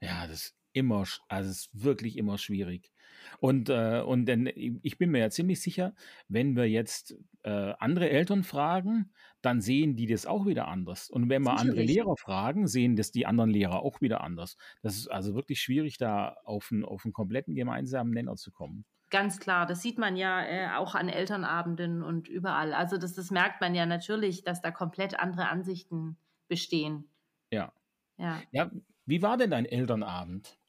[0.01, 2.93] Ja, das immer, also es ist wirklich immer schwierig.
[3.39, 5.95] Und, äh, und denn ich bin mir ja ziemlich sicher,
[6.29, 11.11] wenn wir jetzt äh, andere Eltern fragen, dann sehen die das auch wieder anders.
[11.11, 14.57] Und wenn wir andere Lehrer fragen, sehen das die anderen Lehrer auch wieder anders.
[14.83, 18.85] Das ist also wirklich schwierig, da auf einen, auf einen kompletten gemeinsamen Nenner zu kommen.
[19.11, 22.73] Ganz klar, das sieht man ja äh, auch an Elternabenden und überall.
[22.73, 27.11] Also das, das merkt man ja natürlich, dass da komplett andere Ansichten bestehen.
[27.51, 27.73] Ja.
[28.19, 28.41] Ja.
[28.53, 28.71] ja
[29.07, 30.60] wie war denn dein Elternabend?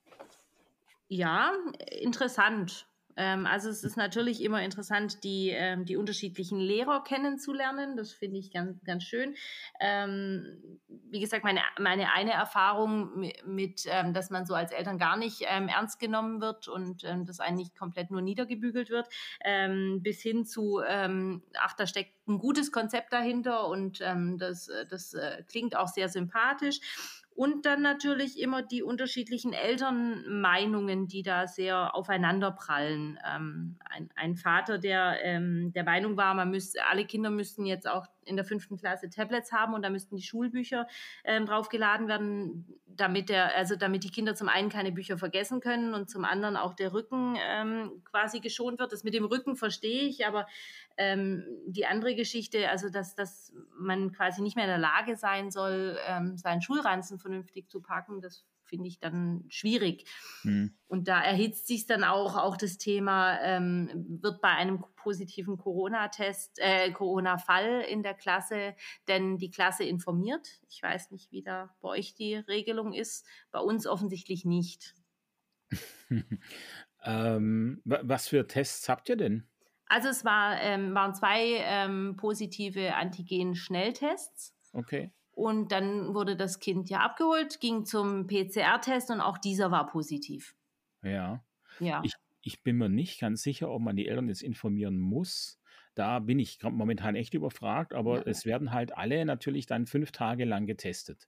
[1.13, 1.51] Ja,
[1.99, 2.87] interessant.
[3.17, 7.97] Ähm, also es ist natürlich immer interessant, die, ähm, die unterschiedlichen Lehrer kennenzulernen.
[7.97, 9.35] Das finde ich ganz, ganz schön.
[9.81, 15.17] Ähm, wie gesagt, meine, meine eine Erfahrung mit, ähm, dass man so als Eltern gar
[15.17, 19.09] nicht ähm, ernst genommen wird und ähm, das eigentlich komplett nur niedergebügelt wird,
[19.99, 25.75] bis hin zu, ach, da steckt ein gutes Konzept dahinter und das, das äh, klingt
[25.75, 26.79] auch sehr sympathisch.
[27.33, 33.17] Und dann natürlich immer die unterschiedlichen Elternmeinungen, die da sehr aufeinanderprallen.
[33.25, 37.87] Ähm, ein, ein, Vater, der ähm, der Meinung war, man müsste, alle Kinder müssten jetzt
[37.87, 40.87] auch in der fünften Klasse Tablets haben und da müssten die Schulbücher
[41.23, 45.93] ähm, draufgeladen werden, damit der, also damit die Kinder zum einen keine Bücher vergessen können
[45.93, 48.91] und zum anderen auch der Rücken ähm, quasi geschont wird.
[48.91, 50.47] Das mit dem Rücken verstehe ich, aber
[51.01, 55.49] ähm, die andere Geschichte, also dass, dass man quasi nicht mehr in der Lage sein
[55.49, 60.05] soll, ähm, seinen Schulranzen vernünftig zu packen, das finde ich dann schwierig.
[60.43, 60.75] Mhm.
[60.87, 63.89] Und da erhitzt sich dann auch, auch das Thema, ähm,
[64.21, 68.75] wird bei einem positiven Corona-Test, äh, Corona-Fall in der Klasse
[69.07, 70.47] denn die Klasse informiert?
[70.69, 73.25] Ich weiß nicht, wie da bei euch die Regelung ist.
[73.51, 74.93] Bei uns offensichtlich nicht.
[77.03, 79.50] ähm, was für Tests habt ihr denn?
[79.91, 84.55] Also es war, ähm, waren zwei ähm, positive Antigen-Schnelltests.
[84.71, 85.11] Okay.
[85.33, 90.55] Und dann wurde das Kind ja abgeholt, ging zum PCR-Test und auch dieser war positiv.
[91.03, 91.43] Ja.
[91.81, 92.01] Ja.
[92.05, 95.59] Ich, ich bin mir nicht ganz sicher, ob man die Eltern jetzt informieren muss.
[95.93, 98.23] Da bin ich momentan echt überfragt, aber ja.
[98.27, 101.27] es werden halt alle natürlich dann fünf Tage lang getestet.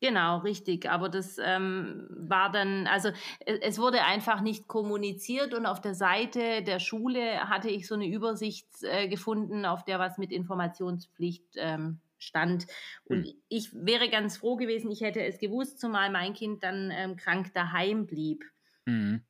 [0.00, 0.88] Genau, richtig.
[0.88, 3.08] Aber das ähm, war dann, also
[3.44, 7.94] es, es, wurde einfach nicht kommuniziert und auf der Seite der Schule hatte ich so
[7.94, 12.66] eine Übersicht äh, gefunden, auf der was mit Informationspflicht ähm, stand.
[13.06, 13.34] Und hm.
[13.48, 17.52] ich wäre ganz froh gewesen, ich hätte es gewusst, zumal mein Kind dann ähm, krank
[17.54, 18.44] daheim blieb.
[18.86, 19.22] Mhm.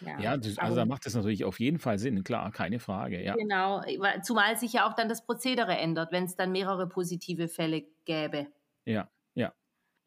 [0.00, 3.22] Ja, ja das, also da macht das natürlich auf jeden Fall Sinn, klar, keine Frage.
[3.22, 3.34] Ja.
[3.34, 3.82] Genau,
[4.22, 8.46] zumal sich ja auch dann das Prozedere ändert, wenn es dann mehrere positive Fälle gäbe.
[8.86, 9.10] Ja.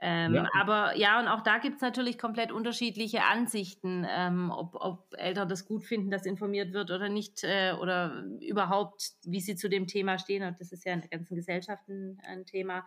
[0.05, 0.49] Ähm, ja.
[0.59, 5.47] Aber ja, und auch da gibt es natürlich komplett unterschiedliche Ansichten, ähm, ob, ob, Eltern
[5.47, 9.87] das gut finden, dass informiert wird oder nicht, äh, oder überhaupt, wie sie zu dem
[9.87, 10.43] Thema stehen.
[10.43, 12.85] Und das ist ja in der ganzen Gesellschaft ein, ein Thema.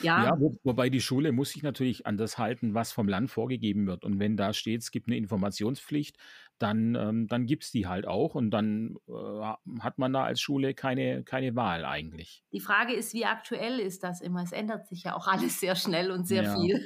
[0.00, 3.30] Ja, ja wo, wobei die Schule muss sich natürlich an das halten, was vom Land
[3.30, 4.04] vorgegeben wird.
[4.04, 6.16] Und wenn da steht, es gibt eine Informationspflicht,
[6.58, 10.40] dann, ähm, dann gibt es die halt auch und dann äh, hat man da als
[10.40, 12.44] Schule keine, keine Wahl eigentlich.
[12.52, 14.42] Die Frage ist, wie aktuell ist das immer?
[14.42, 16.80] Es ändert sich ja auch alles sehr schnell und sehr ja, viel.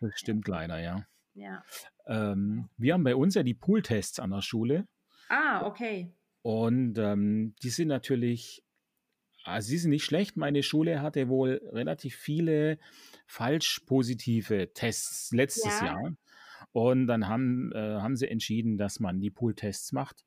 [0.00, 1.06] das stimmt leider, ja.
[1.34, 1.62] ja.
[2.06, 4.86] Ähm, wir haben bei uns ja die Pooltests an der Schule.
[5.28, 6.12] Ah, okay.
[6.42, 8.63] Und ähm, die sind natürlich
[9.44, 10.36] also sie sind nicht schlecht.
[10.36, 12.78] Meine Schule hatte wohl relativ viele
[13.26, 15.86] falsch positive Tests letztes ja.
[15.86, 16.16] Jahr.
[16.72, 20.24] Und dann haben, äh, haben sie entschieden, dass man die Pool-Tests macht.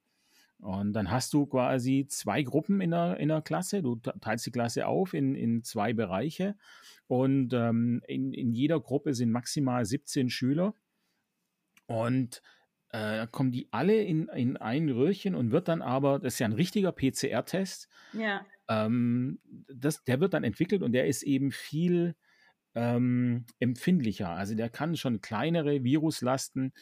[0.59, 3.81] Und dann hast du quasi zwei Gruppen in der, in der Klasse.
[3.81, 6.55] Du teilst die Klasse auf in, in zwei Bereiche.
[7.07, 10.73] Und ähm, in, in jeder Gruppe sind maximal 17 Schüler.
[11.85, 12.41] Und
[12.89, 16.47] äh, kommen die alle in, in ein Röhrchen und wird dann aber, das ist ja
[16.47, 17.89] ein richtiger PCR-Test.
[18.13, 18.45] Ja.
[18.69, 19.39] Ähm,
[19.73, 22.15] das, der wird dann entwickelt und der ist eben viel
[22.75, 24.29] ähm, empfindlicher.
[24.29, 26.73] Also der kann schon kleinere Viruslasten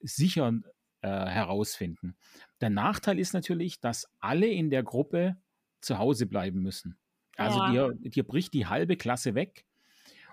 [0.00, 0.52] sicher
[1.00, 2.16] äh, herausfinden.
[2.60, 5.36] Der Nachteil ist natürlich, dass alle in der Gruppe
[5.80, 6.98] zu Hause bleiben müssen.
[7.36, 7.92] Also ja.
[7.92, 9.64] dir, dir bricht die halbe Klasse weg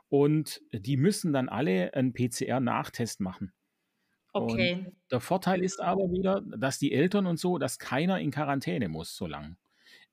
[0.10, 3.54] und die müssen dann alle einen PCR-Nachtest machen.
[4.34, 4.74] Okay.
[4.74, 8.90] Und der Vorteil ist aber wieder, dass die Eltern und so, dass keiner in Quarantäne
[8.90, 9.58] muss so lange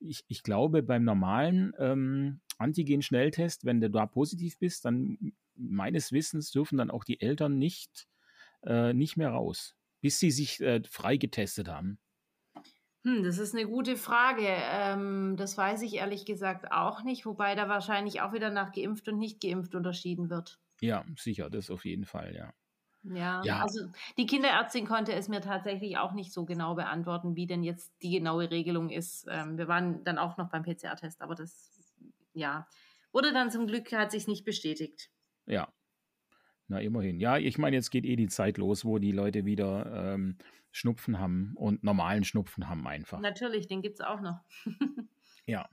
[0.01, 6.51] ich, ich glaube, beim normalen ähm, Antigen-Schnelltest, wenn du da positiv bist, dann meines Wissens
[6.51, 8.09] dürfen dann auch die Eltern nicht,
[8.65, 11.99] äh, nicht mehr raus, bis sie sich äh, frei getestet haben.
[13.05, 14.47] Hm, das ist eine gute Frage.
[14.47, 19.09] Ähm, das weiß ich ehrlich gesagt auch nicht, wobei da wahrscheinlich auch wieder nach geimpft
[19.09, 20.59] und nicht geimpft unterschieden wird.
[20.81, 22.53] Ja, sicher, das auf jeden Fall, ja.
[23.15, 23.89] Ja, ja, also
[24.19, 28.11] die Kinderärztin konnte es mir tatsächlich auch nicht so genau beantworten, wie denn jetzt die
[28.11, 29.27] genaue Regelung ist.
[29.29, 31.95] Ähm, wir waren dann auch noch beim PCR-Test, aber das,
[32.35, 32.67] ja,
[33.13, 35.11] wurde dann zum Glück, hat sich nicht bestätigt.
[35.47, 35.69] Ja,
[36.69, 37.21] na immerhin.
[37.21, 40.37] Ja, ich meine, jetzt geht eh die Zeit los, wo die Leute wieder ähm,
[40.73, 43.21] Schnupfen haben und normalen Schnupfen haben einfach.
[43.21, 44.41] Natürlich, den gibt es auch noch.
[45.47, 45.69] ja.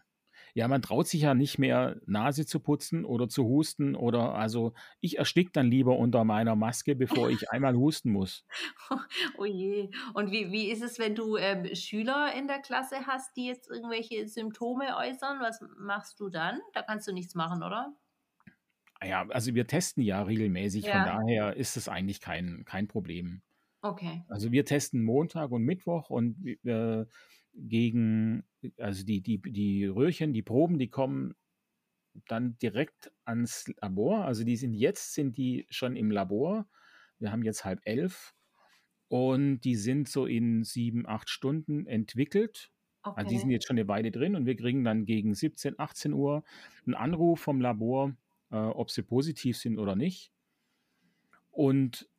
[0.56, 4.74] Ja, man traut sich ja nicht mehr, Nase zu putzen oder zu husten oder also
[5.00, 8.46] ich erstick dann lieber unter meiner Maske, bevor ich einmal husten muss.
[9.38, 9.90] Oh je.
[10.14, 13.70] Und wie, wie ist es, wenn du ähm, Schüler in der Klasse hast, die jetzt
[13.70, 15.40] irgendwelche Symptome äußern?
[15.40, 16.60] Was machst du dann?
[16.74, 17.96] Da kannst du nichts machen, oder?
[19.04, 20.94] Ja, also wir testen ja regelmäßig, ja.
[20.94, 23.42] von daher ist es eigentlich kein, kein Problem.
[23.82, 24.24] Okay.
[24.30, 27.06] Also wir testen Montag und Mittwoch und äh,
[27.54, 28.44] gegen,
[28.78, 31.36] also die, die, die Röhrchen, die Proben, die kommen
[32.28, 34.26] dann direkt ans Labor.
[34.26, 36.68] Also die sind jetzt, sind die schon im Labor.
[37.20, 38.34] Wir haben jetzt halb elf
[39.08, 42.72] und die sind so in sieben, acht Stunden entwickelt.
[43.04, 43.18] Okay.
[43.18, 46.14] Also die sind jetzt schon eine Weile drin und wir kriegen dann gegen 17, 18
[46.14, 46.44] Uhr
[46.86, 48.16] einen Anruf vom Labor,
[48.52, 50.32] äh, ob sie positiv sind oder nicht.
[51.52, 52.10] Und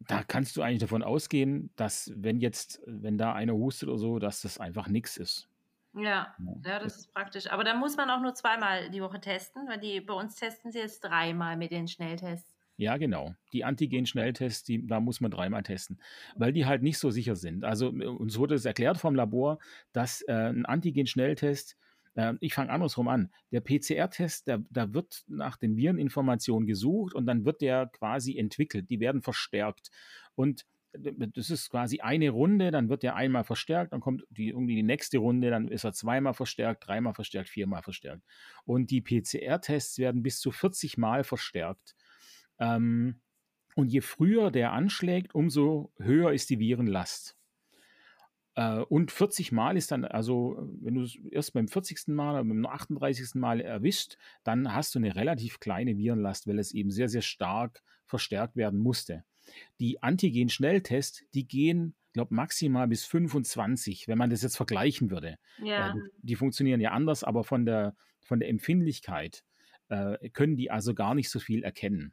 [0.00, 4.18] da kannst du eigentlich davon ausgehen, dass wenn jetzt, wenn da einer hustet oder so,
[4.18, 5.48] dass das einfach nichts ist.
[5.94, 6.34] Ja,
[6.64, 7.50] ja, das ist praktisch.
[7.50, 10.70] Aber da muss man auch nur zweimal die Woche testen, weil die bei uns testen
[10.70, 12.54] sie jetzt dreimal mit den Schnelltests.
[12.76, 13.34] Ja, genau.
[13.52, 15.98] Die Antigen-Schnelltests, die, da muss man dreimal testen,
[16.36, 17.64] weil die halt nicht so sicher sind.
[17.64, 19.58] Also uns wurde es erklärt vom Labor,
[19.92, 21.76] dass äh, ein Antigen-Schnelltest
[22.40, 23.30] ich fange andersrum an.
[23.52, 28.90] Der PCR-Test, da, da wird nach den Vireninformationen gesucht und dann wird der quasi entwickelt.
[28.90, 29.90] Die werden verstärkt.
[30.34, 34.74] Und das ist quasi eine Runde, dann wird der einmal verstärkt, dann kommt die, irgendwie
[34.74, 38.24] die nächste Runde, dann ist er zweimal verstärkt, dreimal verstärkt, viermal verstärkt.
[38.64, 41.94] Und die PCR-Tests werden bis zu 40 Mal verstärkt.
[42.58, 43.20] Ähm,
[43.76, 47.37] und je früher der anschlägt, umso höher ist die Virenlast.
[48.58, 52.08] Äh, und 40 Mal ist dann, also wenn du es erst beim 40.
[52.08, 53.36] Mal oder beim 38.
[53.36, 57.82] Mal erwischt, dann hast du eine relativ kleine Virenlast, weil es eben sehr, sehr stark
[58.04, 59.22] verstärkt werden musste.
[59.78, 65.38] Die Antigen-Schnelltests, die gehen, ich glaube, maximal bis 25, wenn man das jetzt vergleichen würde.
[65.62, 65.92] Ja.
[65.92, 69.44] die, die, funktionieren ja anders, aber von der, von der Empfindlichkeit
[69.88, 72.12] äh, können die also gar nicht so viel erkennen.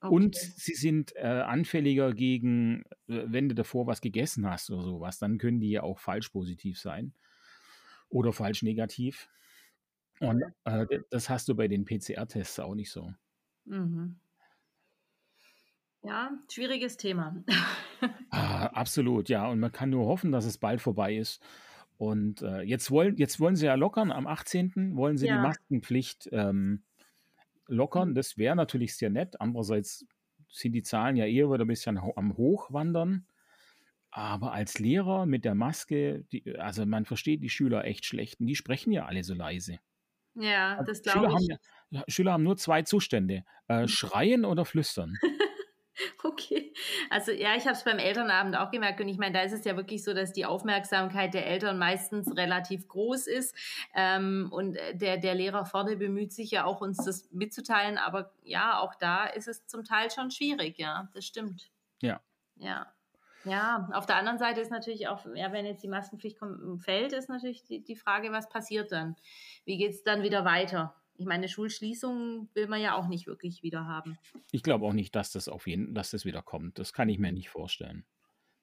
[0.00, 0.14] Okay.
[0.14, 5.18] Und sie sind äh, anfälliger gegen, äh, wenn du davor was gegessen hast oder sowas,
[5.18, 7.12] dann können die ja auch falsch positiv sein
[8.08, 9.28] oder falsch negativ.
[10.20, 13.12] Und äh, das hast du bei den PCR-Tests auch nicht so.
[13.66, 14.16] Mhm.
[16.02, 17.42] Ja, schwieriges Thema.
[18.30, 19.46] Ah, absolut, ja.
[19.48, 21.42] Und man kann nur hoffen, dass es bald vorbei ist.
[21.98, 24.10] Und äh, jetzt, wollen, jetzt wollen sie ja lockern.
[24.12, 24.96] Am 18.
[24.96, 25.42] wollen sie die Ja.
[25.42, 26.82] Maskenpflicht ähm,
[27.70, 28.10] lockern.
[28.10, 28.14] Mhm.
[28.14, 29.40] Das wäre natürlich sehr nett.
[29.40, 30.06] Andererseits
[30.48, 33.26] sind die Zahlen ja eher wieder ein bisschen ho am Hochwandern.
[34.10, 38.40] Aber als Lehrer mit der Maske, die, also man versteht die Schüler echt schlecht.
[38.40, 39.78] Und die sprechen ja alle so leise.
[40.34, 41.56] Ja, Also das Schüler glaube haben, ich.
[41.90, 43.44] ja, Schüler haben nur zwei Zustände.
[43.68, 43.88] Äh, Mhm.
[43.88, 45.16] schreien oder flüstern.
[46.22, 46.72] Okay.
[47.08, 49.64] Also ja, ich habe es beim Elternabend auch gemerkt und ich meine, da ist es
[49.64, 53.54] ja wirklich so, dass die Aufmerksamkeit der Eltern meistens relativ groß ist
[53.94, 58.32] ähm, und äh, der, der Lehrer vorne bemüht sich ja auch, uns das mitzuteilen, aber
[58.42, 61.70] ja, auch da ist es zum Teil schon schwierig, ja, das stimmt.
[62.00, 62.20] Ja.
[62.56, 62.92] Ja.
[63.44, 67.14] Ja, auf der anderen Seite ist natürlich auch, ja, wenn jetzt die Maskenpflicht kommt, fällt,
[67.14, 69.16] ist natürlich die, die Frage, was passiert dann?
[69.64, 70.94] Wie geht es dann wieder weiter?
[71.20, 74.16] Ich meine, Schulschließungen will man ja auch nicht wirklich wieder haben.
[74.52, 76.78] Ich glaube auch nicht, dass das auf jeden, dass das wieder kommt.
[76.78, 78.06] Das kann ich mir nicht vorstellen.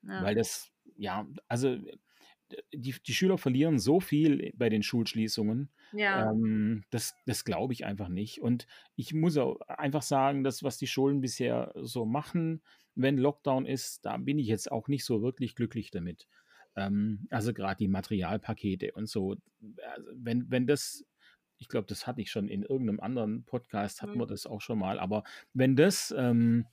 [0.01, 0.23] Ja.
[0.23, 1.77] Weil das, ja, also
[2.73, 5.69] die, die Schüler verlieren so viel bei den Schulschließungen.
[5.91, 6.31] ja.
[6.31, 8.41] Ähm, das das glaube ich einfach nicht.
[8.41, 8.65] Und
[8.95, 12.63] ich muss auch einfach sagen, das, was die Schulen bisher so machen,
[12.95, 16.27] wenn Lockdown ist, da bin ich jetzt auch nicht so wirklich glücklich damit.
[16.75, 19.35] Ähm, also gerade die Materialpakete und so.
[19.93, 21.05] Also wenn, wenn das,
[21.57, 24.21] ich glaube, das hatte ich schon in irgendeinem anderen Podcast, hatten Mhm.
[24.21, 26.67] wir das auch schon mal, aber wenn das, ähm,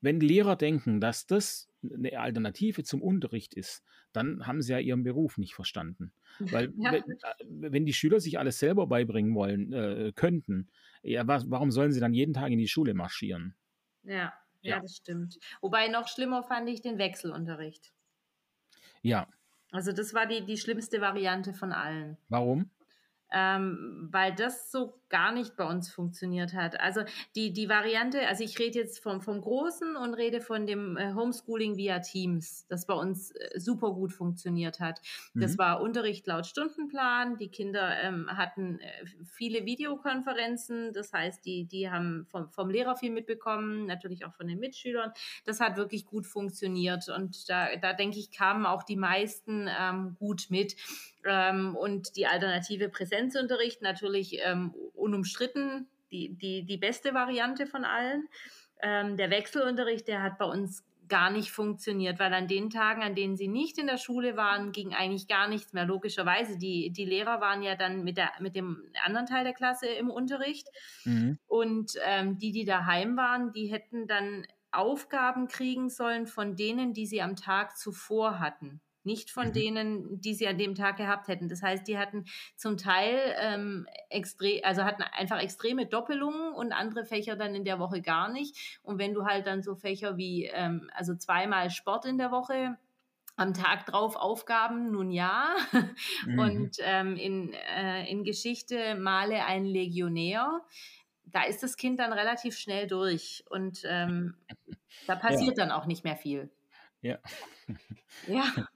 [0.00, 5.02] wenn Lehrer denken, dass das eine Alternative zum Unterricht ist, dann haben sie ja ihren
[5.04, 6.12] Beruf nicht verstanden.
[6.50, 6.92] Weil Ja.
[6.92, 10.68] wenn, äh, wenn die Schüler sich alles selber beibringen wollen, äh, könnten,
[11.02, 13.56] ja, was, warum sollen sie dann jeden Tag in die Schule marschieren?
[14.04, 14.80] Ja, ja, Ja.
[14.80, 15.38] das stimmt.
[15.60, 17.92] Wobei noch schlimmer fand ich den Wechselunterricht.
[19.02, 19.28] Ja,
[19.70, 22.16] Also das war die, die schlimmste Variante von allen.
[22.28, 22.70] warum?
[23.32, 26.80] Ähm, weil das so gar nicht bei uns funktioniert hat.
[26.80, 27.02] Also
[27.36, 31.12] die, die Variante, also ich rede jetzt vom, vom Großen und rede von dem äh,
[31.14, 35.00] Homeschooling via Teams, das bei uns äh, super gut funktioniert hat.
[35.36, 35.58] Das Mhm.
[35.58, 37.36] war Unterricht laut Stundenplan.
[37.36, 42.96] Die Kinder ähm, hatten äh, viele Videokonferenzen, das heißt, die, die haben vom, vom Lehrer
[42.96, 45.12] viel mitbekommen, natürlich auch von den Mitschülern.
[45.44, 50.16] Das hat wirklich gut funktioniert und da, da denke ich, kamen auch die meisten ähm,
[50.18, 50.74] gut mit.
[51.24, 58.28] Ähm, und die alternative Präsenzunterricht natürlich ähm, unumstritten die, die, die beste Variante von allen.
[58.82, 63.14] Ähm, der Wechselunterricht, der hat bei uns gar nicht funktioniert, weil an den Tagen, an
[63.14, 65.84] denen sie nicht in der Schule waren, ging eigentlich gar nichts mehr.
[65.84, 69.86] Logischerweise, die, die Lehrer waren ja dann mit, der, mit dem anderen Teil der Klasse
[69.88, 70.68] im Unterricht
[71.04, 71.38] Mhm.
[71.46, 77.06] und ähm, die, die daheim waren, die hätten dann Aufgaben kriegen sollen von denen, die
[77.06, 78.80] sie am Tag zuvor hatten.
[79.04, 79.52] Nicht von Mhm.
[79.52, 81.48] denen, die sie an dem Tag gehabt hätten.
[81.48, 82.24] Das heißt, die hatten
[82.56, 87.78] zum Teil ähm, extrem, also hatten einfach extreme Doppelungen und andere Fächer dann in der
[87.78, 88.78] Woche gar nicht.
[88.82, 92.78] Und wenn du halt dann so Fächer wie, ähm, also zweimal Sport in der Woche,
[93.36, 95.54] am Tag drauf Aufgaben, nun ja.
[96.24, 96.36] Mhm.
[96.36, 100.62] Und ähm, in, äh, in Geschichte male ein Legionär.
[101.24, 104.36] Da ist das Kind dann relativ schnell durch und ähm,
[105.06, 106.50] da passiert dann auch nicht mehr viel.
[107.02, 107.18] Ja.
[108.22, 108.44] Ja,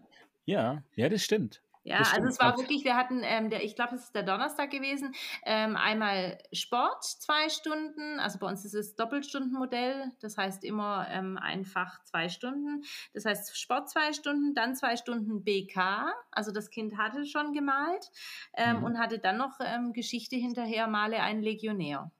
[0.46, 1.62] Ja, ja, das stimmt.
[1.84, 4.24] ja Das also es war wirklich, wir hatten, ähm, der, ich glaube, es ist der
[4.24, 10.64] Donnerstag gewesen, ähm, einmal Sport zwei Stunden, also bei uns ist es Doppelstundenmodell, das heißt
[10.64, 12.82] immer ähm, einfach zwei Stunden.
[13.14, 18.10] Das heißt Sport zwei Stunden, dann zwei Stunden BK, also das Kind hatte schon gemalt
[18.54, 18.82] ähm, Mhm.
[18.82, 22.10] und hatte dann noch ähm, Geschichte hinterher, male einen Legionär.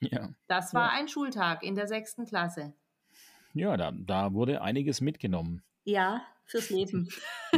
[0.00, 2.74] Ja, Das war ein Schultag in der sechsten Klasse.
[3.54, 5.62] ja da, da wurde einiges mitgenommen.
[5.84, 7.08] Ja, fürs Leben.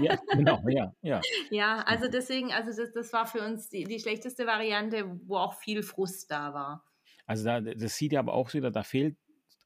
[0.01, 1.20] Ja, genau, ja, ja.
[1.51, 5.55] Ja, also deswegen, also das, das war für uns die, die schlechteste Variante, wo auch
[5.55, 6.85] viel Frust da war.
[7.26, 9.16] Also da, das sieht ja aber auch wieder, da fehlt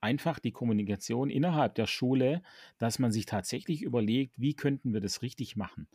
[0.01, 2.43] einfach die Kommunikation innerhalb der Schule,
[2.79, 5.89] dass man sich tatsächlich überlegt, wie könnten wir das richtig machen.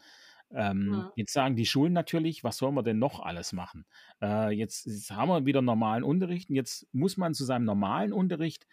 [0.52, 1.10] Ähm, Mhm.
[1.16, 3.86] Jetzt sagen die Schulen natürlich, was sollen wir denn noch alles machen?
[4.22, 8.14] Äh, jetzt, jetzt haben wir wieder normalen Unterricht und jetzt muss man zu seinem normalen
[8.14, 8.68] Unterricht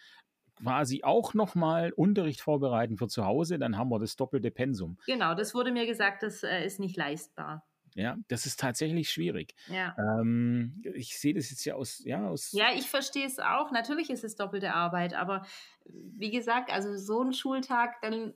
[0.62, 4.98] quasi auch nochmal Unterricht vorbereiten für zu Hause, dann haben wir das doppelte Pensum.
[5.06, 7.66] Genau, das wurde mir gesagt, das äh, ist nicht leistbar.
[7.94, 9.54] Ja, das ist tatsächlich schwierig.
[9.66, 9.96] Ja.
[9.98, 13.72] Ähm, ich sehe das jetzt ja aus, ja, aus Ja, ich verstehe es auch.
[13.72, 15.42] Natürlich ist es doppelte Arbeit, aber
[15.84, 18.32] wie gesagt, also so ein Schultag, dann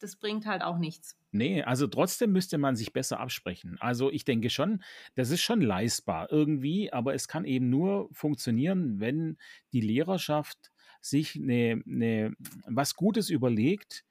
[0.00, 1.18] das bringt halt auch nichts.
[1.30, 3.76] Nee, also trotzdem müsste man sich besser absprechen.
[3.80, 4.82] Also ich denke schon,
[5.14, 9.36] das ist schon leistbar irgendwie, aber es kann eben nur funktionieren, wenn
[9.72, 10.72] die Lehrerschaft
[11.08, 12.34] sich eine, eine,
[12.66, 14.04] was Gutes überlegt,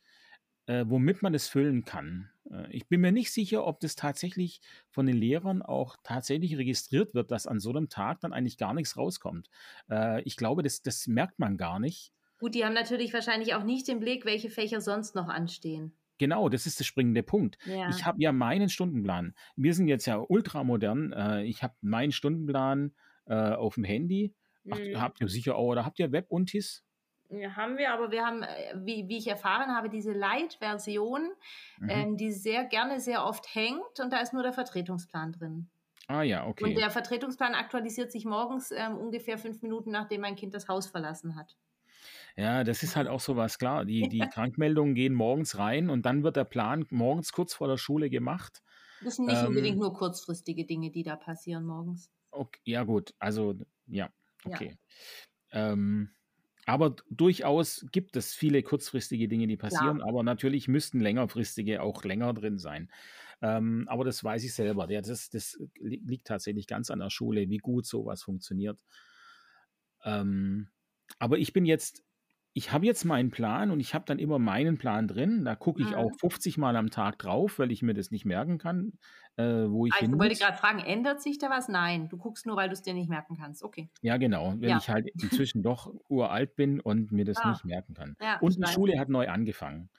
[0.68, 2.30] äh, womit man es füllen kann.
[2.50, 7.14] Äh, ich bin mir nicht sicher, ob das tatsächlich von den Lehrern auch tatsächlich registriert
[7.14, 9.50] wird, dass an so einem Tag dann eigentlich gar nichts rauskommt.
[9.90, 12.12] Äh, ich glaube, das, das merkt man gar nicht.
[12.40, 15.94] Gut, die haben natürlich wahrscheinlich auch nicht den Blick, welche Fächer sonst noch anstehen.
[16.18, 17.58] Genau, das ist der springende Punkt.
[17.66, 17.90] Ja.
[17.90, 19.36] Ich habe ja meinen Stundenplan.
[19.56, 21.14] Wir sind jetzt ja ultramodern.
[21.14, 22.94] Äh, ich habe meinen Stundenplan
[23.28, 24.36] auf dem Handy.
[24.70, 25.02] Ach, Mhm.
[25.02, 26.84] habt ihr sicher auch, oder habt ihr Web-Untis?
[26.84, 26.85] Ja,
[27.56, 31.32] haben wir, aber wir haben, äh, wie, wie ich erfahren habe, diese Light-Version,
[31.78, 32.06] Mhm.
[32.06, 35.70] ähm, die sehr gerne, sehr oft hängt und da ist nur der Vertretungsplan drin.
[36.08, 36.78] Ah ja, Und okay.
[36.78, 41.36] der Vertretungsplan aktualisiert sich morgens ähm, ungefähr fünf Minuten, nachdem mein Kind das Haus verlassen
[41.38, 41.58] hat.
[42.36, 43.86] Ja, das ist halt auch so was, klar.
[43.86, 47.78] Die, die Krankmeldungen gehen morgens rein und dann wird der Plan morgens kurz vor der
[47.78, 48.62] Schule gemacht.
[49.00, 52.12] Das sind nicht Ähm, unbedingt nur kurzfristige Dinge, die da passieren morgens.
[52.32, 53.56] Okay, ja, gut, also
[53.88, 54.10] ja,
[54.46, 54.62] Ja.
[54.62, 54.78] okay.
[55.52, 56.12] Ähm,
[56.66, 62.34] aber durchaus gibt es viele kurzfristige Dinge, die passieren, aber natürlich müssten längerfristige auch länger
[62.34, 62.90] drin sein.
[63.42, 64.90] Ähm, aber das weiß ich selber.
[64.92, 68.82] Ja, das, das li- liegt tatsächlich ganz an der Schule, wie gut sowas funktioniert.
[70.04, 70.70] Ähm,
[71.20, 72.04] aber ich bin jetzt,
[72.56, 75.46] ich habe jetzt meinen Plan und ich habe dann immer meinen Plan drin.
[75.46, 75.96] Da gucke ich Mhm.
[75.96, 78.94] auch 50 Mal am Tag drauf, weil ich mir das nicht merken kann,
[79.38, 81.68] äh, wo ich Ah, hin ich wollte gerade fragen, ändert sich da was?
[81.70, 83.64] Nein, du guckst nur, weil du es dir nicht merken kannst.
[83.64, 83.90] Okay.
[84.02, 84.78] Ja, genau, wenn Ja.
[84.78, 87.44] ich halt inzwischen doch uralt bin und mir das Ah.
[87.44, 88.16] nicht merken kann.
[88.22, 88.68] Ja, Und die weiß.
[88.68, 89.90] Schule hat neu angefangen.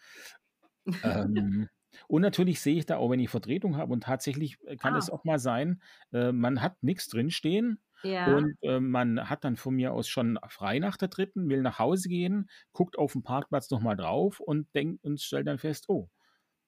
[1.02, 1.68] Ähm,
[2.08, 4.96] und natürlich sehe ich da auch, wenn ich Vertretung habe und tatsächlich äh, kann Ah.
[4.96, 5.82] es auch mal sein,
[6.12, 8.36] äh, man hat nichts drinstehen Ja.
[8.36, 11.78] und äh, man hat dann von mir aus schon frei nach der dritten, will nach
[11.78, 16.08] Hause gehen, guckt auf dem Parkplatz nochmal drauf und denkt und stellt dann fest, oh,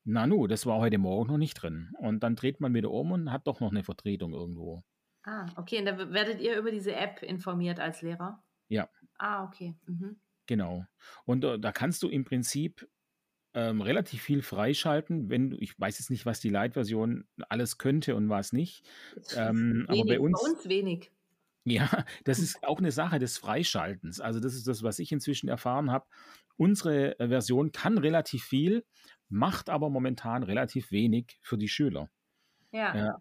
[0.05, 1.93] Nanu, das war heute Morgen noch nicht drin.
[1.99, 4.82] Und dann dreht man wieder um und hat doch noch eine Vertretung irgendwo.
[5.24, 5.80] Ah, okay.
[5.80, 8.43] Und da werdet ihr über diese App informiert als Lehrer?
[8.68, 8.89] Ja.
[9.18, 9.74] Ah, okay.
[9.86, 10.18] Mhm.
[10.47, 10.86] Genau.
[11.26, 12.89] Und äh, da kannst du im Prinzip
[13.53, 18.16] ähm, relativ viel freischalten, wenn du, ich weiß jetzt nicht, was die Light-Version alles könnte
[18.16, 18.89] und was nicht.
[19.36, 21.12] Ähm, aber Wenig, bei uns, bei uns wenig.
[21.70, 24.20] Ja, das ist auch eine Sache des Freischaltens.
[24.20, 26.06] Also das ist das, was ich inzwischen erfahren habe.
[26.56, 28.84] Unsere äh, Version kann relativ viel,
[29.28, 32.10] macht aber momentan relativ wenig für die Schüler.
[32.72, 32.96] Ja.
[32.96, 33.18] Ja.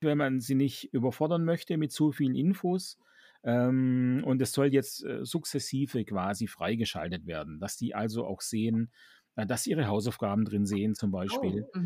[0.00, 2.98] wenn man sie nicht überfordern möchte mit zu vielen Infos.
[3.44, 8.92] Ähm, und es soll jetzt äh, sukzessive quasi freigeschaltet werden, dass die also auch sehen,
[9.34, 11.66] dass sie ihre Hausaufgaben drin sehen zum Beispiel.
[11.74, 11.78] Oh.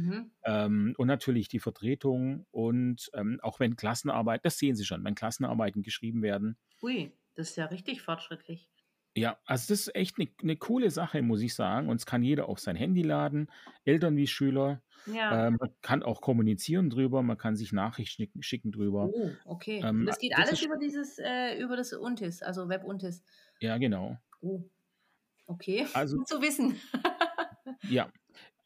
[0.44, 5.14] Ähm, und natürlich die Vertretung und ähm, auch wenn Klassenarbeit, das sehen Sie schon, wenn
[5.14, 6.56] Klassenarbeiten geschrieben werden.
[6.82, 8.68] Ui, das ist ja richtig fortschrittlich.
[9.16, 11.88] Ja, also das ist echt eine ne coole Sache, muss ich sagen.
[11.88, 13.50] Und es kann jeder auf sein Handy laden,
[13.84, 14.82] Eltern wie Schüler.
[15.06, 15.46] Ja.
[15.46, 19.08] Ähm, man kann auch kommunizieren drüber, man kann sich Nachrichten schicken, schicken drüber.
[19.10, 19.80] oh, okay.
[19.82, 23.22] ähm, das geht alles über dieses, äh, über das Untis, also Web-Untis.
[23.60, 24.18] Ja, genau.
[24.42, 24.68] Oh.
[25.46, 25.86] Okay.
[25.94, 26.76] Also- Gut zu wissen.
[27.88, 28.10] Ja,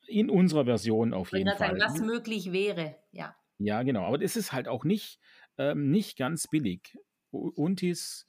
[0.07, 1.79] in unserer Version auf jeden Fall.
[1.79, 2.97] was möglich wäre.
[3.13, 3.37] Ja.
[3.59, 4.05] Ja, genau.
[4.05, 5.21] Aber das ist halt auch nicht,
[5.59, 6.97] ähm, nicht ganz billig.
[7.31, 8.27] Untis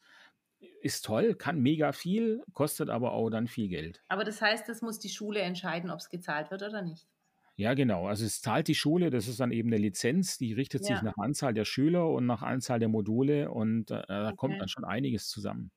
[0.81, 4.03] ist toll, kann mega viel, kostet aber auch dann viel Geld.
[4.09, 7.07] Aber das heißt, das muss die Schule entscheiden, ob es gezahlt wird oder nicht.
[7.55, 8.07] Ja, genau.
[8.07, 11.03] Also es zahlt die Schule, das ist dann eben eine Lizenz, die richtet sich Ja.
[11.03, 14.59] nach Anzahl der Schüler und nach Anzahl der Module und äh, da kommt Okay.
[14.59, 15.71] dann schon einiges zusammen.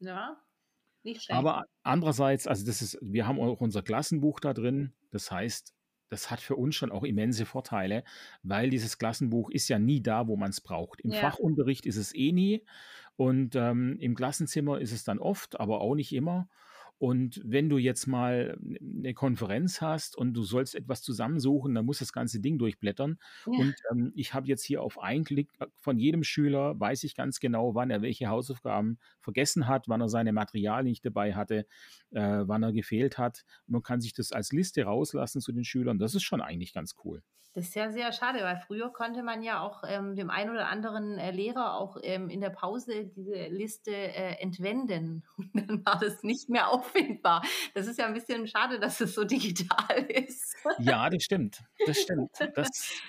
[0.00, 0.42] Ja.
[1.02, 1.38] Nicht schlecht.
[1.38, 4.92] Aber andererseits, also das ist, wir haben auch unser Klassenbuch da drin.
[5.10, 5.74] Das heißt,
[6.08, 8.04] das hat für uns schon auch immense Vorteile,
[8.42, 11.00] weil dieses Klassenbuch ist ja nie da, wo man es braucht.
[11.00, 11.20] Im Ja.
[11.20, 12.64] Fachunterricht ist es eh nie
[13.16, 16.48] und ähm, im Klassenzimmer ist es dann oft, aber auch nicht immer.
[17.02, 21.98] Und wenn du jetzt mal eine Konferenz hast und du sollst etwas zusammensuchen, dann muss
[21.98, 23.18] das ganze Ding durchblättern.
[23.44, 23.58] Ja.
[23.58, 27.16] Und ähm, ich habe jetzt hier auf einen Klick äh, von jedem Schüler, weiß ich
[27.16, 31.66] ganz genau, wann er welche Hausaufgaben vergessen hat, wann er seine Materialien nicht dabei hatte,
[32.12, 33.42] äh, wann er gefehlt hat.
[33.66, 35.98] Man kann sich das als Liste rauslassen zu den Schülern.
[35.98, 37.24] Das ist schon eigentlich ganz cool.
[37.54, 40.68] Das ist ja sehr schade, weil früher konnte man ja auch ähm, dem einen oder
[40.68, 45.22] anderen äh, Lehrer auch ähm, in der Pause diese Liste äh, entwenden.
[45.36, 47.42] Und dann war das nicht mehr auffindbar.
[47.74, 50.56] Das ist ja ein bisschen schade, dass es so digital ist.
[50.78, 51.62] Ja, das stimmt.
[51.86, 52.30] Das stimmt.
[52.54, 53.02] Das,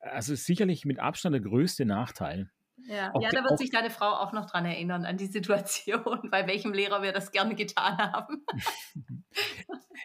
[0.00, 2.50] also sicherlich mit Abstand der größte Nachteil.
[2.88, 5.26] Ja, Auch ja da wird auch- sich deine Frau auch noch dran erinnern, an die
[5.26, 8.44] Situation, bei welchem Lehrer wir das gerne getan haben.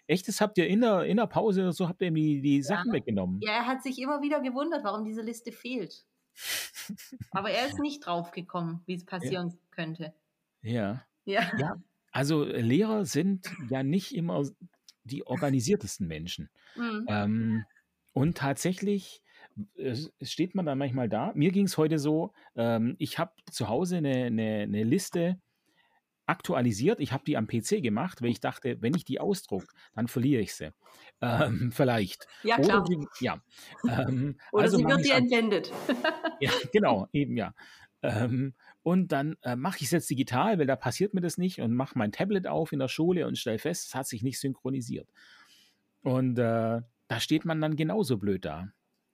[0.08, 2.62] Echtes habt ihr in der, in der Pause oder so, habt ihr ihm die, die
[2.62, 3.40] Sachen weggenommen.
[3.42, 6.06] Ja, er hat sich immer wieder gewundert, warum diese Liste fehlt.
[7.32, 10.14] Aber er ist nicht drauf gekommen, wie es passieren könnte.
[10.62, 11.04] Ja.
[11.26, 11.42] Ja.
[11.58, 11.76] Ja.
[12.12, 14.44] Also Lehrer sind ja nicht immer
[15.04, 16.50] die organisiertesten Menschen.
[16.76, 17.06] Mhm.
[17.10, 17.66] Ähm,
[18.14, 19.22] und tatsächlich
[20.22, 21.32] steht man dann manchmal da.
[21.36, 25.40] Mir ging es heute so, ähm, ich habe zu Hause eine, eine, eine Liste
[26.28, 27.00] aktualisiert.
[27.00, 29.64] Ich habe die am PC gemacht, weil ich dachte, wenn ich die ausdruck,
[29.96, 30.72] dann verliere ich sie.
[31.20, 32.28] Ähm, vielleicht.
[32.44, 32.86] Ja, klar.
[32.86, 33.42] Oder sie, ja.
[33.90, 35.72] Ähm, Oder also sie wird dir dann, entwendet.
[36.40, 37.56] ja, genau, eben ja.
[38.04, 38.54] Ähm,
[38.84, 41.74] und dann äh, mache ich es jetzt digital, weil da passiert mir das nicht und
[41.74, 45.10] mache mein Tablet auf in der Schule und stelle fest, es hat sich nicht synchronisiert.
[46.04, 48.68] Und äh, da steht man dann genauso blöd da.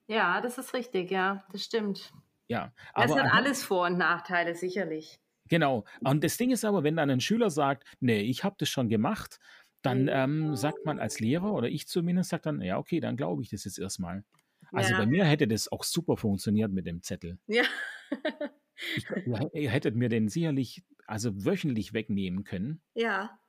[0.08, 2.14] Ja, das ist richtig, ja, das stimmt.
[2.48, 5.20] Ja, Das aber hat aha, alles Vor- und Nachteile, sicherlich.
[5.50, 5.86] genau.
[6.04, 8.90] Und das Ding ist aber, wenn dann ein Schüler sagt, nee, ich habe das schon
[8.90, 9.40] gemacht,
[9.82, 10.12] dann Mhm.
[10.12, 13.50] ähm, sagt man als Lehrer oder ich zumindest sagt dann, ja, okay, dann glaube ich
[13.50, 14.24] das jetzt erstmal.
[14.72, 17.38] Also bei Ja, mir hätte das auch super funktioniert mit dem Zettel.
[17.48, 17.64] ja.
[18.96, 22.82] Ich, ihr, ihr hättet mir den sicherlich also wöchentlich wegnehmen können.
[22.96, 23.40] ja,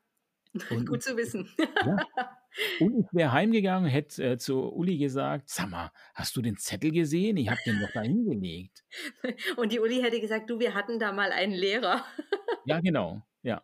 [0.69, 1.51] Und, gut zu wissen.
[1.81, 2.01] ja,
[2.81, 6.93] und ich wäre heimgegangen, hätte äh, zu Uli gesagt, sag mal, hast du den Zettel
[6.93, 7.37] gesehen?
[7.37, 8.85] Ich habe den doch da hingelegt.
[9.57, 12.05] Und die Uli hätte gesagt, du, wir hatten da mal einen Lehrer.
[12.67, 13.21] Ja, genau.
[13.43, 13.61] Ja,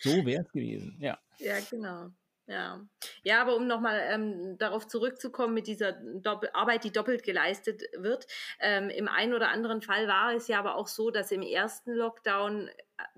[0.00, 0.96] so wäre es gewesen.
[0.98, 1.18] Ja.
[1.36, 2.08] Ja, genau.
[2.48, 2.80] Ja,
[3.22, 8.26] ja aber um nochmal ähm, darauf zurückzukommen mit dieser Doppel Arbeit, die doppelt geleistet wird.
[8.58, 11.92] Ähm, Im einen oder anderen Fall war es ja aber auch so, dass im ersten
[11.92, 12.72] Lockdown, äh,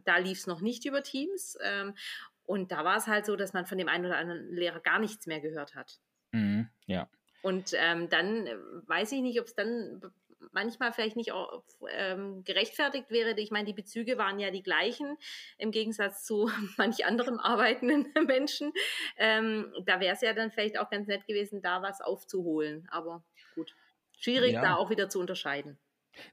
[0.04, 1.56] da lief es noch nicht über Teams.
[1.62, 1.94] Ähm,
[2.51, 4.98] und da war es halt so, dass man von dem einen oder anderen Lehrer gar
[4.98, 6.01] nichts mehr gehört hat.
[6.32, 7.09] Mhm, ja.
[7.42, 8.57] Und ähm, dann äh,
[8.88, 10.03] weiß ich nicht, ob es dann
[10.51, 13.38] manchmal vielleicht nicht auch, ähm, gerechtfertigt wäre.
[13.38, 15.16] Ich meine, die Bezüge waren ja die gleichen,
[15.59, 18.72] im Gegensatz zu manch anderen arbeitenden Menschen.
[19.16, 22.88] Ähm, da wäre es ja dann vielleicht auch ganz nett gewesen, da was aufzuholen.
[22.90, 23.22] Aber
[23.55, 23.76] gut,
[24.18, 25.78] schwierig da Ja, auch wieder zu unterscheiden.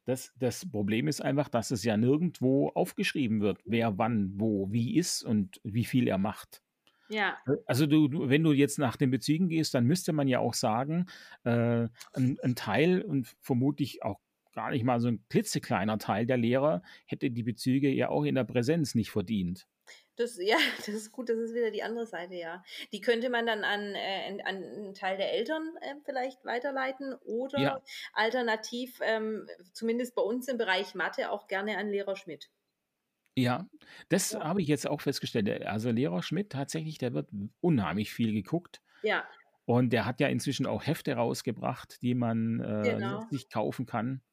[0.06, 4.98] Das, das Problem ist einfach, dass es ja nirgendwo aufgeschrieben wird, wer wann, wo, wie
[4.98, 6.62] ist und wie viel er macht.
[7.10, 10.40] Ja, Also du, du, wenn du jetzt nach den Bezügen gehst, dann müsste man ja
[10.40, 11.06] auch sagen,
[11.46, 14.20] äh, ein, ein Teil und vermutlich auch
[14.54, 18.36] gar nicht mal so ein klitzekleiner Teil der Lehrer hätte die Bezüge ja auch in
[18.36, 19.68] der Präsenz nicht verdient.
[20.18, 22.64] Das, ja, das ist gut, das ist wieder die andere Seite, ja.
[22.92, 27.14] Die könnte man dann an, äh, an einen Teil der Eltern äh, vielleicht weiterleiten
[27.56, 32.50] Ja, oder alternativ, ähm, zumindest bei uns im Bereich Mathe, auch gerne an Lehrer Schmidt.
[33.38, 33.68] ja,
[34.10, 34.40] das Ja.
[34.40, 35.66] habe ich jetzt auch festgestellt.
[35.66, 37.30] Also Lehrer Schmidt tatsächlich, der wird
[37.62, 38.82] unheimlich viel geguckt.
[39.02, 39.28] Ja,
[39.66, 43.30] Und der hat ja inzwischen auch Hefte rausgebracht, die man äh, genau.
[43.30, 44.24] sich kaufen kann.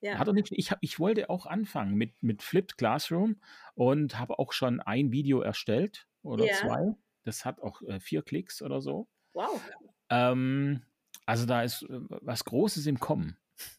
[0.00, 0.18] Ja.
[0.18, 3.40] Hat nicht, ich, hab, ich wollte auch anfangen mit, mit Flipped Classroom
[3.74, 6.52] und habe auch schon ein Video erstellt oder Ja.
[6.52, 6.94] zwei.
[7.24, 9.08] Das hat auch äh, vier Klicks oder so.
[9.34, 9.60] Wow.
[10.10, 10.82] Ähm,
[11.26, 13.36] also da ist äh, was Großes im Kommen.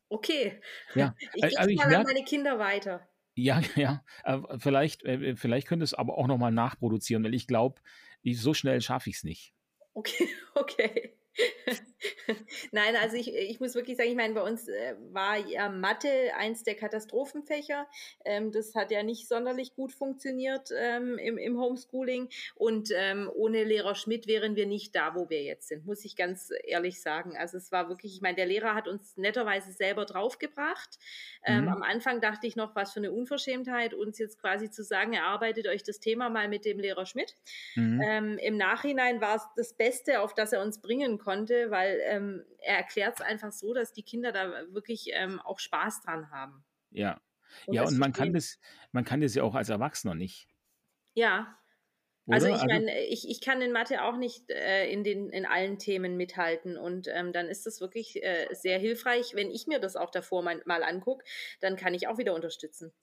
[0.10, 0.62] Okay.
[0.94, 3.08] Ja, Ich äh, gebe also ich mal an meine Kinder weiter.
[3.36, 7.82] ja, ja, äh, vielleicht, äh, vielleicht könnte es aber auch nochmal nachproduzieren, weil ich glaube,
[8.34, 9.54] so schnell schaffe ich es nicht.
[9.94, 11.16] Okay, okay.
[12.72, 16.32] Nein, also ich, ich muss wirklich sagen, ich meine, bei uns äh, war ja Mathe
[16.38, 17.88] eins der Katastrophenfächer.
[18.26, 22.30] Ähm, das hat ja nicht sonderlich gut funktioniert ähm, im, im Homeschooling.
[22.56, 26.16] Und ähm, ohne Lehrer Schmidt wären wir nicht da, wo wir jetzt sind, muss ich
[26.16, 27.36] ganz ehrlich sagen.
[27.38, 30.97] Also es war wirklich, ich meine, der Lehrer hat uns netterweise selber draufgebracht.
[31.47, 31.70] Mhm.
[31.70, 35.68] am Anfang dachte ich noch, was für eine Unverschämtheit, uns jetzt quasi zu sagen, erarbeitet
[35.68, 37.36] euch das Thema mal mit dem Lehrer Schmidt.
[37.76, 38.38] Mhm.
[38.41, 42.78] Im Nachhinein war es das Beste, auf das er uns bringen konnte, weil ähm, er
[42.78, 47.22] erklärt es einfach so, dass die Kinder da wirklich ähm, auch Spaß dran haben Ja.
[47.66, 48.60] und Ja, das und man kann das,
[48.92, 50.48] man kann das ja auch als Erwachsener nicht,
[51.16, 51.58] Ja,
[52.30, 52.50] also oder?
[52.50, 55.80] ich Also, meine, ich, ich kann in Mathe auch nicht äh, in, den, in allen
[55.80, 59.96] Themen mithalten und ähm, dann ist es wirklich äh, sehr hilfreich, wenn ich mir das
[59.98, 61.26] auch davor mal, mal angucke,
[61.62, 62.94] dann kann ich auch wieder unterstützen.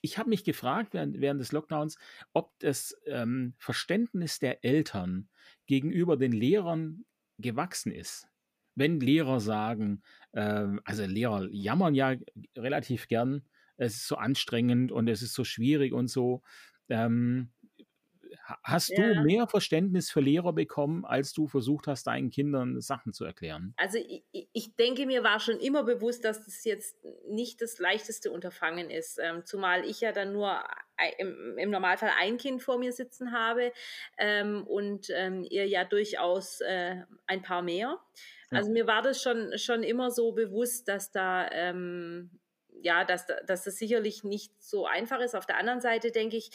[0.00, 1.98] ich habe mich gefragt während, während des Lockdowns,
[2.32, 5.28] ob das ähm, Verständnis der Eltern
[5.66, 7.04] gegenüber den Lehrern
[7.38, 8.26] gewachsen ist.
[8.74, 12.14] Wenn Lehrer sagen, ähm, also Lehrer jammern ja
[12.56, 13.42] relativ gern,
[13.76, 16.42] es ist so anstrengend und es ist so schwierig und so.
[16.88, 17.50] Ähm,
[18.44, 19.14] ha- hast du Ja.
[19.14, 23.76] mehr Verständnis für Lehrer bekommen, als du versucht hast, deinen Kindern Sachen zu erklären?
[23.76, 26.96] Also ich, ich- denke, mir war schon immer bewusst, dass das jetzt
[27.28, 30.62] nicht das leichteste Unterfangen ist, ähm, zumal ich ja dann nur
[31.18, 33.72] im, im Normalfall ein Kind vor mir sitzen habe
[34.16, 37.98] ähm, und ähm, ihr ja durchaus äh, ein paar mehr.
[38.52, 42.30] Also mir war das schon, schon immer so bewusst, dass da ähm,
[42.84, 45.34] ja, dass, da- dass das sicherlich nicht so einfach ist.
[45.34, 46.50] Auf der anderen Seite denke ich,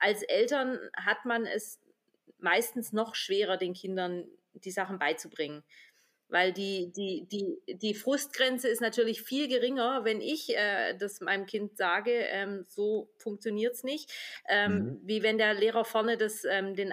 [0.00, 1.80] als Eltern hat man es
[2.38, 5.62] meistens noch schwerer, den Kindern die Sachen beizubringen.
[6.30, 11.46] Weil die, die, die, die Frustgrenze ist natürlich viel geringer, wenn ich äh, das meinem
[11.46, 14.12] Kind sage, ähm, so funktioniert es nicht,
[14.46, 15.00] ähm, Mhm.
[15.02, 16.92] wie wenn der Lehrer vorne das ähm, den,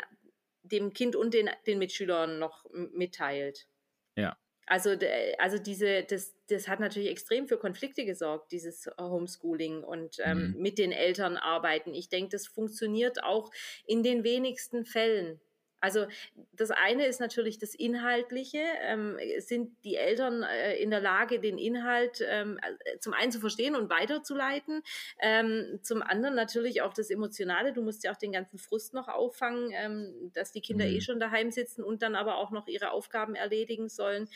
[0.63, 3.67] dem Kind und den, den Mitschülern noch mitteilt.
[4.15, 4.38] Ja.
[4.68, 10.18] Also, de- also diese, das, das hat natürlich extrem für Konflikte gesorgt, dieses Homeschooling und
[10.20, 10.55] ähm, Mhm.
[10.55, 11.93] mit den Eltern arbeiten.
[11.93, 13.51] Ich denke, das funktioniert auch
[13.86, 15.39] in den wenigsten Fällen.
[15.86, 16.08] Also
[16.54, 18.64] das eine ist natürlich das Inhaltliche.
[18.82, 23.40] Ähm, sind die Eltern äh, in der Lage, den Inhalt ähm, äh, zum einen zu
[23.40, 24.82] verstehen und weiterzuleiten?
[25.22, 27.72] Ähm, zum anderen natürlich auch das Emotionale.
[27.72, 30.98] Du musst ja auch den ganzen Frust noch auffangen, ähm, dass die Kinder eh mhm.
[30.98, 34.28] eh schon daheim sitzen und dann aber auch noch ihre Aufgaben erledigen sollen.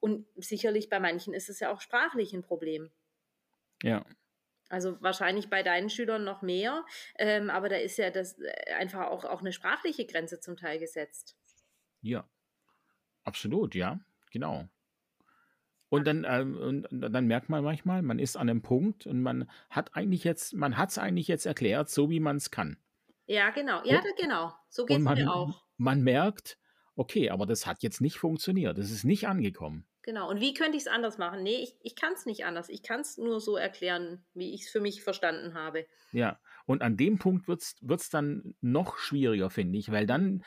[0.00, 2.90] Und sicherlich bei manchen ist es ja auch sprachlich ein Problem.
[3.82, 4.04] Ja.
[4.70, 6.86] Also wahrscheinlich bei deinen Schülern noch mehr,
[7.18, 10.78] ähm, aber da ist ja das äh, einfach auch, auch eine sprachliche Grenze zum Teil
[10.78, 11.36] gesetzt.
[12.00, 12.26] Ja,
[13.24, 14.00] absolut, ja,
[14.30, 14.68] genau.
[15.90, 19.50] Und dann, ähm, und dann merkt man manchmal, man ist an einem Punkt und man
[19.70, 22.78] hat eigentlich jetzt, man hat es eigentlich jetzt erklärt, so wie man es kann.
[23.26, 23.82] Ja, genau.
[23.84, 24.52] Ja, und, genau.
[24.68, 25.64] So geht es mir auch.
[25.76, 26.58] Man merkt,
[26.94, 28.78] okay, aber das hat jetzt nicht funktioniert.
[28.78, 29.84] Das ist nicht angekommen.
[30.10, 30.28] Genau.
[30.28, 31.44] Und wie könnte ich es anders machen?
[31.44, 32.68] Nee, ich, ich kann es nicht anders.
[32.68, 35.86] Ich kann es nur so erklären, wie ich es für mich verstanden habe.
[36.10, 40.42] Ja, und an dem Punkt wird es dann noch schwieriger, finde ich, weil dann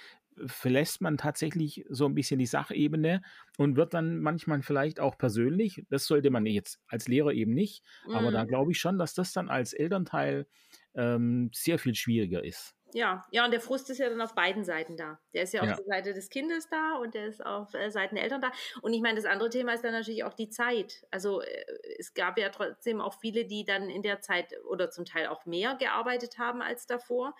[0.47, 3.21] verlässt man tatsächlich so ein bisschen die Sachebene
[3.57, 5.85] und wird dann manchmal vielleicht auch persönlich.
[5.89, 8.15] Das sollte man jetzt als Lehrer eben nicht, mm.
[8.15, 8.49] aber da mhm.
[8.49, 10.45] glaube ich schon, dass das dann als Elternteil
[10.93, 12.75] ähm, sehr viel schwieriger ist.
[12.93, 15.19] Ja, ja, und der Frust ist ja dann auf beiden Seiten da.
[15.33, 15.71] Der ist ja, ja.
[15.71, 18.51] auf der Seite des Kindes da und der ist auf äh, Seiten der Eltern da.
[18.81, 21.05] Und ich meine, das andere Thema ist dann natürlich auch die Zeit.
[21.11, 21.65] Also äh,
[21.97, 25.45] es gab ja trotzdem auch viele, die dann in der Zeit oder zum Teil auch
[25.45, 27.35] mehr gearbeitet haben als davor.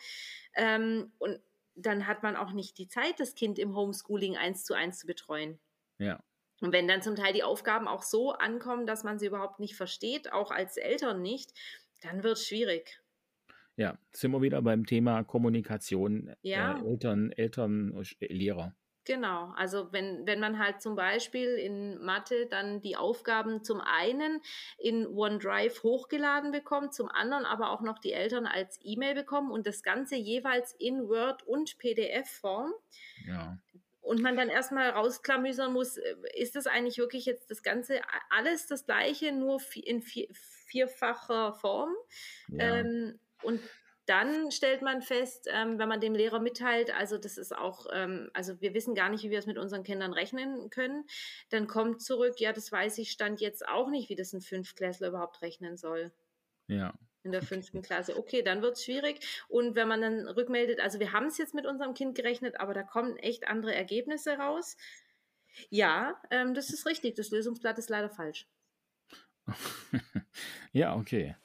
[0.56, 1.40] Ähm, und
[1.76, 5.08] dann hat man auch nicht die Zeit, das Kind im Homeschooling eins zu eins zu
[5.08, 5.60] betreuen.
[5.98, 6.20] Ja.
[6.62, 9.76] Und wenn dann zum Teil die Aufgaben auch so ankommen, dass man sie überhaupt nicht
[9.76, 11.52] versteht, auch als Eltern nicht,
[12.02, 13.02] dann wird es schwierig.
[13.76, 18.76] Ja, sind wir wieder beim Thema Kommunikation, äh, Ja, Eltern, Eltern, äh, Lehrer.
[19.06, 19.52] genau.
[19.56, 24.42] Also wenn, wenn man halt zum Beispiel in Mathe dann die Aufgaben zum einen
[24.78, 29.68] in OneDrive hochgeladen bekommt, zum anderen aber auch noch die Eltern als E-Mail bekommen und
[29.68, 32.74] das Ganze jeweils in Word und PDF-Form
[33.16, 33.60] Ja,
[34.02, 38.68] und man dann erstmal rausklamüsern muss, äh, ist das eigentlich wirklich jetzt das Ganze alles
[38.68, 41.94] das gleiche, nur in vier, vierfacher Form?
[42.48, 42.86] ja.
[42.86, 43.60] Ähm, und
[44.06, 48.30] dann stellt man fest, ähm, wenn man dem Lehrer mitteilt, also das ist auch, ähm,
[48.34, 51.06] also wir wissen gar nicht, wie wir es mit unseren Kindern rechnen können,
[51.50, 55.08] dann kommt zurück, ja, das weiß ich, stand jetzt auch nicht, wie das ein Fünftklässler
[55.10, 56.12] überhaupt rechnen soll.
[56.68, 56.94] Ja.
[57.24, 58.18] In der fünften Klasse.
[58.18, 59.26] Okay, dann wird es schwierig.
[59.48, 62.74] Und wenn man dann rückmeldet, also wir haben es jetzt mit unserem Kind gerechnet, aber
[62.74, 64.76] da kommen echt andere Ergebnisse raus.
[65.70, 67.16] Ja, ähm, das ist richtig.
[67.16, 68.46] Das Lösungsblatt ist leider falsch.
[70.74, 71.38] ja, okay.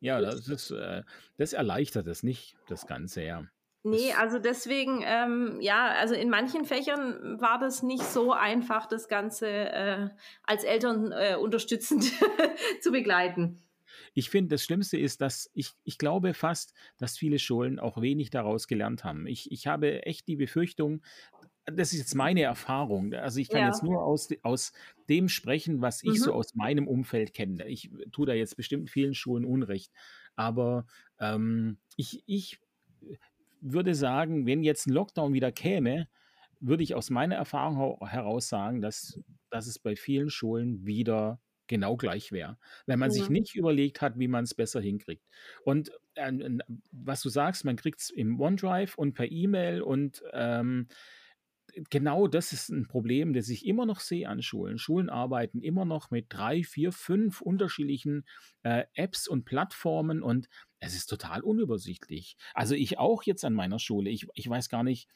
[0.00, 1.02] Ja, das ist, äh,
[1.36, 3.44] das erleichtert es nicht, das Ganze, ja.
[3.86, 9.08] Nee, also deswegen, ähm, ja, also in manchen Fächern war das nicht so einfach, das
[9.08, 10.08] Ganze äh,
[10.42, 12.10] als Eltern äh, unterstützend
[12.80, 13.60] zu begleiten.
[14.14, 18.30] Ich finde, das Schlimmste ist, dass ich, ich glaube fast, dass viele Schulen auch wenig
[18.30, 19.26] daraus gelernt haben.
[19.26, 21.02] Ich, ich habe echt die Befürchtung,
[21.66, 23.14] das ist jetzt meine Erfahrung.
[23.14, 23.66] Also ich kann ja.
[23.68, 24.72] jetzt nur aus, aus
[25.08, 26.24] dem sprechen, was ich mhm.
[26.24, 27.66] so aus meinem Umfeld kenne.
[27.66, 29.92] Ich tue da jetzt bestimmt vielen Schulen Unrecht.
[30.36, 30.86] Aber
[31.18, 32.60] ähm, ich, ich
[33.60, 36.08] würde sagen, wenn jetzt ein Lockdown wieder käme,
[36.60, 41.96] würde ich aus meiner Erfahrung heraus sagen, dass, dass es bei vielen Schulen wieder genau
[41.96, 43.14] gleich wäre, wenn man ja.
[43.14, 45.24] sich nicht überlegt hat, wie man es besser hinkriegt.
[45.64, 46.32] Und äh,
[46.92, 50.88] was du sagst, man kriegt es im OneDrive und per E-Mail und ähm,
[51.90, 54.78] genau das ist ein Problem, das ich immer noch sehe an Schulen.
[54.78, 58.24] Schulen arbeiten immer noch mit drei, vier, fünf unterschiedlichen
[58.62, 60.48] äh, Apps und Plattformen und
[60.80, 62.36] es ist total unübersichtlich.
[62.52, 64.10] Also ich auch jetzt an meiner Schule.
[64.10, 65.08] Ich, ich weiß gar nicht,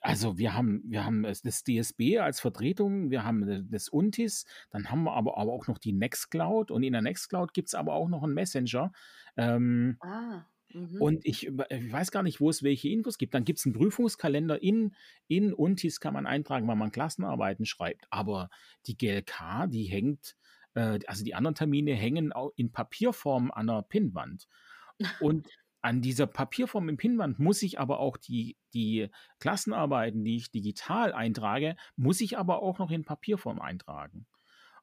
[0.00, 5.04] also wir haben, wir haben das DSB als Vertretung, wir haben das Untis, dann haben
[5.04, 8.08] wir aber, aber auch noch die Nextcloud und in der Nextcloud gibt es aber auch
[8.08, 8.92] noch einen Messenger.
[9.36, 10.44] Ähm, ah.
[10.74, 11.00] Mhm.
[11.00, 13.34] Und ich, ich, weiß gar nicht, wo es welche Infos gibt.
[13.34, 14.94] Dann gibt es einen Prüfungskalender in,
[15.28, 18.06] in Untis, kann man eintragen, weil man Klassenarbeiten schreibt.
[18.10, 18.50] Aber
[18.86, 20.36] die GLK, die hängt,
[20.74, 24.48] äh, also die anderen Termine hängen auch in Papierform an der Pinnwand.
[25.20, 25.48] Und
[25.82, 29.08] an dieser Papierform im Pinnwand muss ich aber auch die, die
[29.40, 34.26] Klassenarbeiten, die ich digital eintrage, muss ich aber auch noch in Papierform eintragen.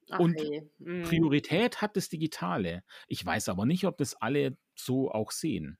[0.09, 0.41] Ach, und
[0.79, 1.03] mhm.
[1.03, 2.83] Priorität hat das Digitale.
[3.07, 5.77] Ich weiß aber nicht, ob das alle so auch sehen.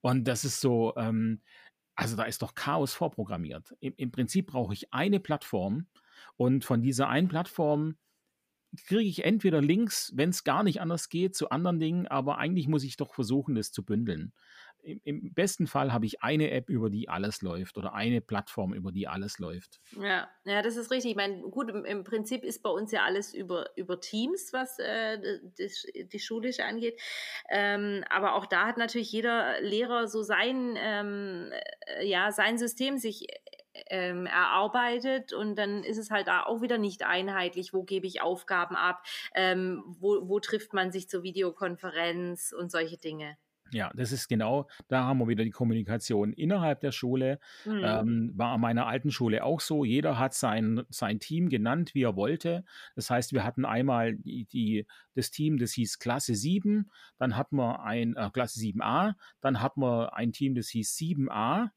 [0.00, 1.40] Und das ist so, ähm,
[1.94, 3.74] also da ist doch Chaos vorprogrammiert.
[3.80, 5.86] Im, im Prinzip brauche ich eine Plattform
[6.36, 7.96] und von dieser einen Plattform
[8.86, 12.68] kriege ich entweder Links, wenn es gar nicht anders geht, zu anderen Dingen, aber eigentlich
[12.68, 14.32] muss ich doch versuchen, das zu bündeln.
[14.84, 18.74] Im, im besten Fall habe ich eine App, über die alles läuft oder eine Plattform,
[18.74, 19.80] über die alles läuft.
[20.00, 21.12] Ja, ja, das ist richtig.
[21.12, 25.18] Ich meine, gut, im, Prinzip ist bei uns ja alles über, über Teams, was äh,
[25.58, 27.00] das, die schulische angeht.
[27.50, 31.50] Ähm, aber auch da hat natürlich jeder Lehrer so sein, ähm,
[31.86, 33.26] äh, ja, sein System sich
[33.90, 38.76] ähm, erarbeitet und dann ist es halt auch wieder nicht einheitlich, wo gebe ich Aufgaben
[38.76, 39.02] ab,
[39.34, 43.36] ähm, wo, wo trifft man sich zur Videokonferenz und solche Dinge.
[43.74, 47.40] Ja, das ist genau, da haben wir wieder die Kommunikation innerhalb der Schule.
[47.64, 47.80] Mhm.
[47.82, 49.84] Ähm, war an meiner alten Schule auch so.
[49.84, 52.64] Jeder hat sein, sein Team genannt, wie er wollte.
[52.94, 57.56] Das heißt, wir hatten einmal die, die das Team, das hieß Klasse 7, dann hatten
[57.56, 61.70] wir ein äh, Klasse 7a, dann hatten wir ein Team, das hieß 7a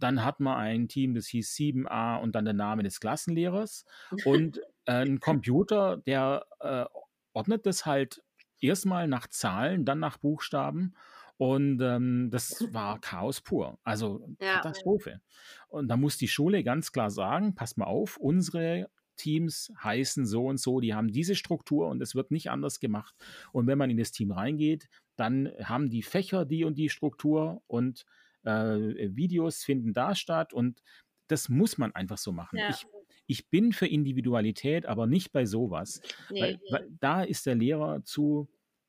[0.00, 3.84] dann hat man ein Team, das hieß 7a und dann der Name des Klassenlehrers.
[4.24, 6.84] Und äh, ein Computer, der äh,
[7.32, 8.22] ordnet das halt
[8.60, 10.94] erstmal nach Zahlen, dann nach Buchstaben.
[11.38, 14.56] Und ähm, das war Chaos pur, also ja.
[14.56, 15.20] Katastrophe.
[15.68, 20.46] Und da muss die Schule ganz klar sagen, pass mal auf, unsere Teams heißen so
[20.46, 23.14] und so, die haben diese Struktur und es wird nicht anders gemacht.
[23.52, 27.62] Und wenn man in das Team reingeht, dann haben die Fächer die und die Struktur
[27.68, 28.04] und
[28.44, 30.82] äh, Videos finden da statt und
[31.28, 32.58] das muss man einfach so machen.
[32.58, 32.70] Ja.
[32.70, 32.86] Ich,
[33.26, 36.00] ich bin für Individualität, aber nicht bei sowas.
[36.30, 38.48] Nee, weil, weil da ist der Lehrer zu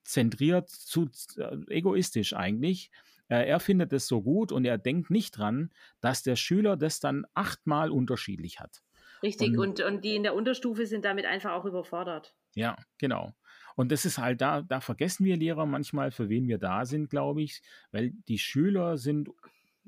[0.09, 2.91] zentriert, zu äh, egoistisch eigentlich.
[3.27, 5.69] Äh, er findet es so gut und er denkt nicht dran,
[6.01, 8.81] dass der Schüler das dann achtmal unterschiedlich hat.
[9.21, 12.33] Richtig, und, und, und die in der Unterstufe sind damit einfach auch überfordert.
[12.55, 13.33] Ja, genau.
[13.75, 17.09] Und das ist halt da, da vergessen wir Lehrer manchmal, für wen wir da sind,
[17.09, 19.29] glaube ich, weil die Schüler sind,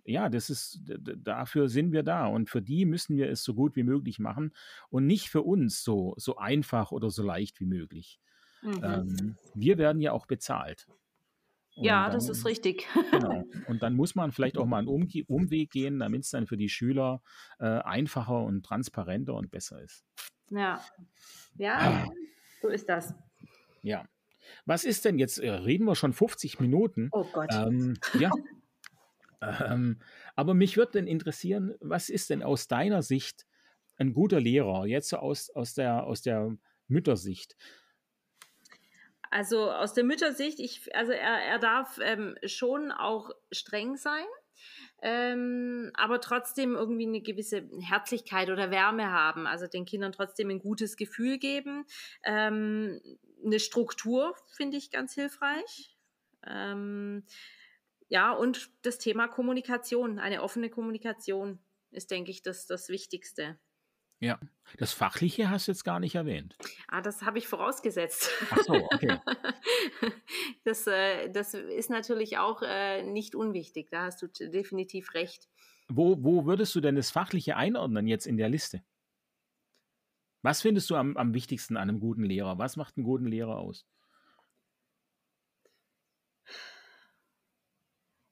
[0.06, 0.82] ja, das ist,
[1.18, 4.54] dafür sind wir da und für die müssen wir es so gut wie möglich machen
[4.90, 8.20] und nicht für uns so, so einfach oder so leicht wie möglich.
[8.62, 8.84] Mhm.
[8.84, 10.88] Ähm, wir werden ja auch bezahlt.
[11.76, 12.88] Und ja, dann, das ist richtig.
[13.12, 13.44] Genau.
[13.68, 16.58] Und dann muss man vielleicht auch mal einen um Umweg gehen, damit es dann für
[16.58, 17.22] die Schüler
[17.60, 20.04] äh, einfacher und transparenter und besser ist.
[20.50, 20.84] Ja,
[21.56, 22.10] ja,
[22.62, 23.14] so ist das.
[23.82, 24.06] Ja.
[24.66, 25.40] Was ist denn jetzt?
[25.40, 27.10] Äh, reden wir schon 50 Minuten?
[27.12, 27.50] Oh Gott.
[27.54, 28.32] Ähm, ja.
[29.42, 30.00] ähm,
[30.36, 33.46] aber mich würde denn interessieren, was ist denn aus deiner Sicht
[33.98, 34.86] ein guter Lehrer?
[34.86, 36.56] Jetzt so aus, aus, der, aus der
[36.88, 37.56] Müttersicht.
[39.32, 44.26] Also aus der Müttersicht, ich, also er, er darf ähm, schon auch streng sein
[45.02, 50.60] ähm, aber trotzdem irgendwie eine gewisse Herzlichkeit oder Wärme haben, also den Kindern trotzdem ein
[50.60, 51.86] gutes Gefühl geben.
[52.24, 53.02] Ähm,
[53.44, 55.98] eine Struktur finde ich ganz hilfreich.
[56.46, 57.24] Ähm,
[58.10, 61.60] ja, und das Thema Kommunikation, eine offene Kommunikation
[61.90, 63.60] ist, denke ich, das, das Wichtigste.
[64.22, 64.40] Ja,
[64.78, 66.56] das Fachliche hast du jetzt gar nicht erwähnt.
[66.88, 68.30] Ah, das habe ich vorausgesetzt.
[68.52, 69.18] Ach so, okay.
[70.64, 75.50] das, äh, das ist natürlich auch äh, nicht unwichtig, da hast du definitiv recht.
[75.90, 78.84] Wo, wo würdest du denn das Fachliche einordnen jetzt in der Liste?
[80.44, 82.60] Was findest du am, am wichtigsten an einem guten Lehrer?
[82.60, 83.88] Was macht einen guten Lehrer aus?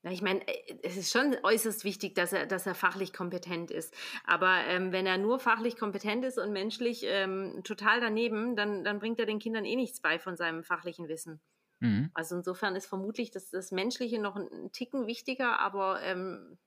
[0.04, 3.94] Ich meine, äh, es ist schon äußerst wichtig, dass er, dass er fachlich kompetent ist.
[4.24, 9.00] Aber ähm, wenn er nur fachlich kompetent ist und menschlich ähm, total daneben, dann, dann
[9.00, 11.42] bringt er den Kindern eh nichts bei von seinem fachlichen Wissen.
[11.80, 12.12] Mhm.
[12.14, 16.58] Also insofern ist vermutlich das, das Menschliche noch ein Ticken wichtiger, aber ähm,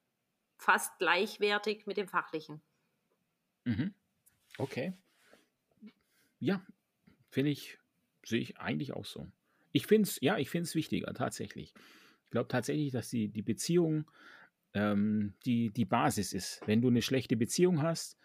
[0.59, 2.61] fast gleichwertig mit dem Fachlichen.
[3.64, 3.95] Mhm.
[4.59, 4.93] Okay.
[6.39, 6.64] Ja,
[7.30, 7.78] finde ich,
[8.24, 9.26] sehe ich eigentlich auch so.
[9.70, 11.72] Ich finde es, ja, ich finde es wichtiger, tatsächlich
[12.33, 14.11] glaube tatsächlich, dass die, die Beziehung
[14.74, 16.61] ähm, die, die Basis ist.
[16.66, 18.18] Wenn du eine schlechte Beziehung hast,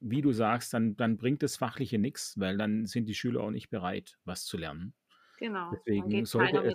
[0.00, 3.50] wie du sagst, dann, dann bringt das Fachliche nichts, weil dann sind die Schüler auch
[3.50, 4.94] nicht bereit, was zu lernen.
[5.38, 5.72] Genau.
[5.72, 6.74] Deswegen sollte es,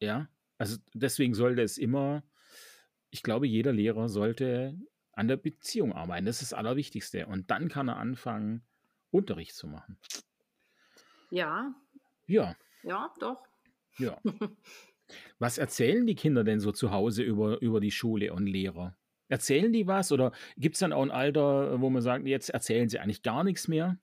[0.00, 0.28] ja,
[0.58, 2.24] also deswegen sollte es immer,
[3.10, 4.76] ich glaube, jeder Lehrer sollte
[5.12, 6.26] an der Beziehung arbeiten.
[6.26, 7.26] Das ist das Allerwichtigste.
[7.26, 8.62] Und dann kann er anfangen,
[9.10, 9.98] Unterricht zu machen.
[11.30, 11.74] Ja.
[12.26, 12.56] Ja.
[12.82, 13.42] Ja, doch.
[13.98, 14.20] Ja.
[15.38, 18.96] Was erzählen die Kinder denn so zu Hause über, über die Schule und Lehrer?
[19.28, 22.88] Erzählen die was oder gibt es dann auch ein Alter, wo man sagt, jetzt erzählen
[22.88, 23.98] sie eigentlich gar nichts mehr?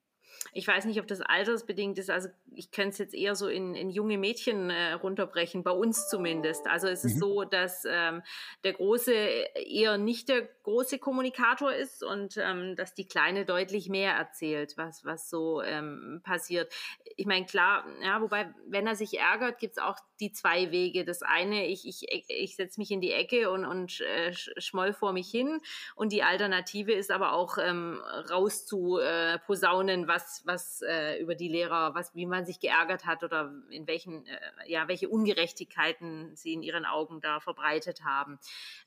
[0.52, 2.10] Ich weiß nicht, ob das altersbedingt ist.
[2.10, 2.28] Also
[2.58, 6.66] ich könnte es jetzt eher so in, in junge Mädchen äh, runterbrechen, bei uns zumindest.
[6.66, 7.10] Also es mhm.
[7.10, 8.22] ist so, dass ähm,
[8.64, 14.14] der Große eher nicht der große Kommunikator ist und ähm, dass die Kleine deutlich mehr
[14.14, 16.72] erzählt, was, was so ähm, passiert.
[17.16, 21.04] ich meine, klar, ja, wobei, wenn er sich ärgert, gibt es auch die zwei Wege.
[21.04, 25.12] Das eine, ich, ich, ich setze mich in die Ecke und, und äh, schmoll vor
[25.12, 25.60] mich hin.
[25.94, 31.36] Und die Alternative ist aber auch ähm, raus zu äh, posaunen, was, was äh, über
[31.36, 36.34] die Lehrer, was, wie man sich geärgert hat oder in welchen, äh, ja, welche Ungerechtigkeiten
[36.34, 38.38] sie in ihren Augen da verbreitet haben.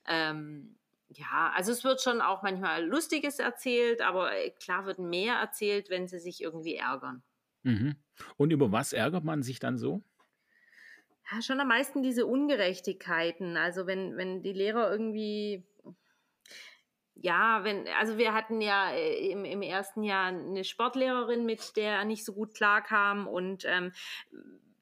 [0.06, 0.76] Ähm,
[1.08, 5.90] ja, also es wird schon auch manchmal Lustiges erzählt, aber äh, klar wird mehr erzählt,
[5.90, 7.22] wenn sie sich irgendwie ärgern.
[7.62, 7.96] Mhm.
[8.36, 10.02] Und über was ärgert man sich dann so?
[11.30, 13.56] Ja, schon am meisten diese Ungerechtigkeiten.
[13.56, 15.64] Also wenn, wenn die Lehrer irgendwie,
[17.22, 21.92] ja, wenn, also wir hatten ja äh, im, im ersten Jahr eine Sportlehrerin, mit der
[21.92, 23.92] er nicht so gut klarkam und ähm,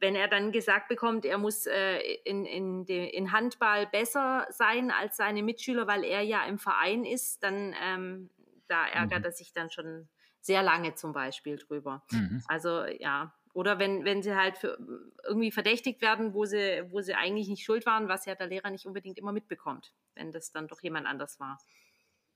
[0.00, 4.90] wenn er dann gesagt bekommt, er muss äh, in, in, de, in Handball besser sein
[4.90, 8.30] als seine Mitschüler, weil er ja im Verein ist, dann ähm,
[8.66, 9.24] da ärgert mhm.
[9.26, 10.08] er sich dann schon
[10.40, 12.02] sehr lange zum Beispiel drüber.
[12.10, 12.42] Mhm.
[12.48, 14.78] Also ja, oder wenn, wenn sie halt für,
[15.24, 18.70] irgendwie verdächtigt werden, wo sie, wo sie eigentlich nicht schuld waren, was ja der Lehrer
[18.70, 21.58] nicht unbedingt immer mitbekommt, wenn das dann doch jemand anders war.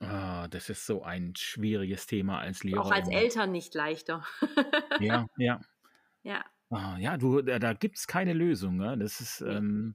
[0.04, 2.84] Ah, das ist so ein schwieriges Thema als Lehrer.
[2.84, 4.24] Auch als Eltern nicht leichter.
[5.00, 5.60] ja, ja.
[6.22, 6.44] Ja.
[6.70, 8.76] Ah, ja, du, da, da gibt es keine Lösung.
[8.76, 8.96] Ne?
[8.98, 9.94] Das ist, ähm,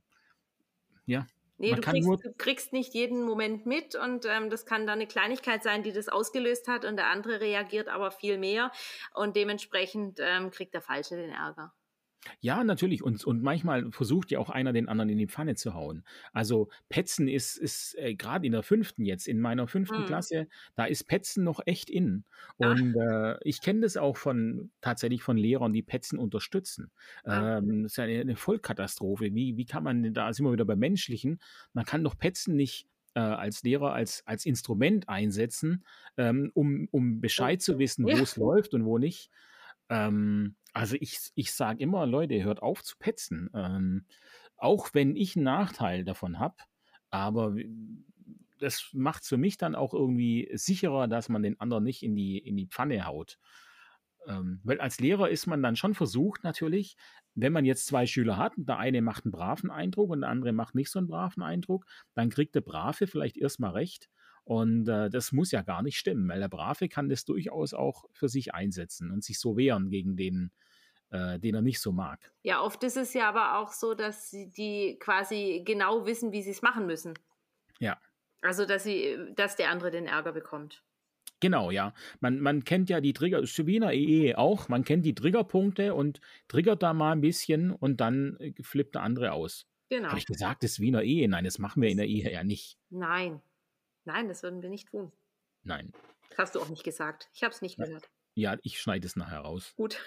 [1.06, 1.26] ja.
[1.58, 5.08] Nee, du kriegst, du kriegst, nicht jeden Moment mit und ähm, das kann dann eine
[5.08, 8.72] Kleinigkeit sein, die das ausgelöst hat und der andere reagiert aber viel mehr
[9.14, 11.74] und dementsprechend ähm, kriegt der Falsche den Ärger.
[12.42, 13.04] Ja, natürlich.
[13.04, 16.04] Und, und manchmal versucht ja auch einer den anderen in die Pfanne zu hauen.
[16.34, 20.06] Also Petzen ist, ist äh, gerade in der fünften jetzt, in meiner fünften mhm.
[20.06, 22.26] Klasse, da ist Petzen noch echt in.
[22.58, 26.92] Und äh, ich kenne das auch von tatsächlich von Lehrern, die Petzen unterstützen.
[27.26, 29.34] Ähm, das ist eine, eine Vollkatastrophe.
[29.34, 31.40] Wie, wie kann man, da sind wir wieder beim Menschlichen,
[31.74, 35.84] man kann doch Petzen nicht äh, als Lehrer als, als Instrument einsetzen,
[36.18, 39.30] ähm, um, um Bescheid zu wissen, wo es läuft und wo nicht.
[39.90, 43.50] Ähm, also ich, ich sage immer, Leute, hört auf zu petzen.
[43.54, 44.06] Ähm,
[44.58, 46.56] auch wenn ich einen Nachteil davon habe,
[47.10, 47.56] aber
[48.60, 52.38] das macht für mich dann auch irgendwie sicherer, dass man den anderen nicht in die,
[52.38, 53.40] in die Pfanne haut.
[54.28, 56.98] Ähm, weil als Lehrer ist man dann schon versucht, natürlich,
[57.36, 60.52] wenn man jetzt zwei Schüler hat, der eine macht einen braven Eindruck und der andere
[60.52, 64.10] macht nicht so einen braven Eindruck, dann kriegt der Brave vielleicht erstmal recht
[64.50, 68.06] und äh, das muss ja gar nicht stimmen, weil der Brave kann das durchaus auch
[68.12, 70.50] für sich einsetzen und sich so wehren gegen den,
[71.12, 72.34] äh, den er nicht so mag.
[72.42, 76.42] Ja, oft ist es ja aber auch so, dass sie die quasi genau wissen, wie
[76.42, 77.14] sie es machen müssen.
[77.78, 78.00] Ja.
[78.42, 80.84] Also, dass sie, dass der andere den Ärger bekommt.
[81.42, 81.94] Genau, ja.
[82.20, 86.82] Man, man kennt ja die Trigger, Sabina EE auch, man kennt die Triggerpunkte und triggert
[86.82, 89.68] da mal ein bisschen und dann äh, flippt der andere aus.
[89.90, 90.08] Genau.
[90.08, 91.30] Habe ich gesagt, das ist Wiener Ehe?
[91.30, 92.80] Nein, das machen wir in der Ehe ja nicht.
[92.90, 93.44] Nein,
[94.10, 95.12] Nein, das würden wir nicht tun.
[95.62, 95.94] Nein.
[96.32, 97.30] Das hast du auch nicht gesagt.
[97.32, 98.10] Ich habe es nicht gehört.
[98.34, 99.76] Ja, ich schneide es nachher raus.
[99.76, 100.04] Gut.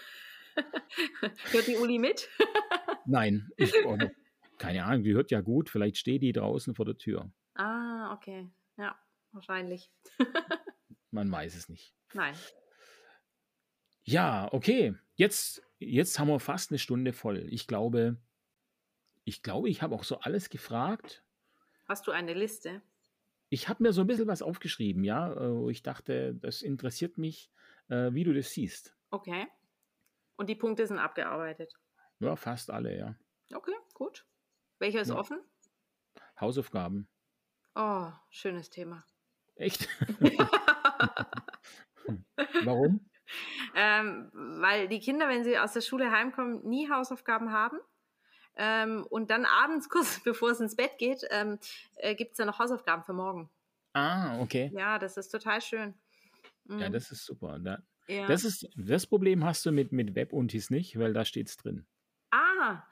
[1.53, 2.29] hört die Uli mit?
[3.07, 3.97] Nein, ich, oh,
[4.59, 5.71] keine Ahnung, die hört ja gut.
[5.71, 7.31] Vielleicht steht die draußen vor der Tür.
[7.55, 8.51] Ah, okay.
[8.77, 8.99] Ja,
[9.31, 9.89] wahrscheinlich.
[11.13, 11.95] Man weiß es nicht.
[12.13, 12.35] Nein.
[14.03, 14.97] Ja, okay.
[15.15, 17.47] Jetzt, jetzt haben wir fast eine Stunde voll.
[17.51, 18.17] Ich glaube,
[19.23, 21.23] ich glaube, ich habe auch so alles gefragt.
[21.87, 22.83] Hast du eine Liste?
[23.53, 27.19] Ich habe mir so ein bisschen was aufgeschrieben, ja, äh, wo ich dachte, das interessiert
[27.19, 27.51] mich,
[27.91, 28.97] äh, wie du das siehst.
[29.11, 29.47] Okay.
[30.37, 31.75] Und die Punkte sind abgearbeitet?
[32.19, 33.15] Ja, fast alle, ja.
[33.55, 34.25] Okay, gut.
[34.79, 35.19] Welcher ist ja.
[35.19, 35.39] offen?
[36.41, 37.11] Hausaufgaben.
[37.75, 39.05] Oh, schönes Thema.
[39.57, 39.87] Echt?
[42.65, 43.07] Warum?
[43.75, 47.79] Ähm, weil die Kinder, wenn sie aus der Schule heimkommen, nie Hausaufgaben haben.
[48.57, 51.59] Ähm, und dann abends, kurz bevor es ins Bett geht, ähm,
[51.97, 53.51] äh, gibt es dann noch Hausaufgaben für morgen.
[53.95, 54.71] Ah, okay.
[54.75, 55.95] Ja, das ist total schön.
[56.65, 56.79] Mhm.
[56.79, 57.59] Ja, das ist super.
[57.59, 58.27] Da, ja.
[58.27, 61.87] Das, ist, das Problem hast du mit, mit Webuntis nicht, weil da steht es drin.
[62.31, 62.83] Ah,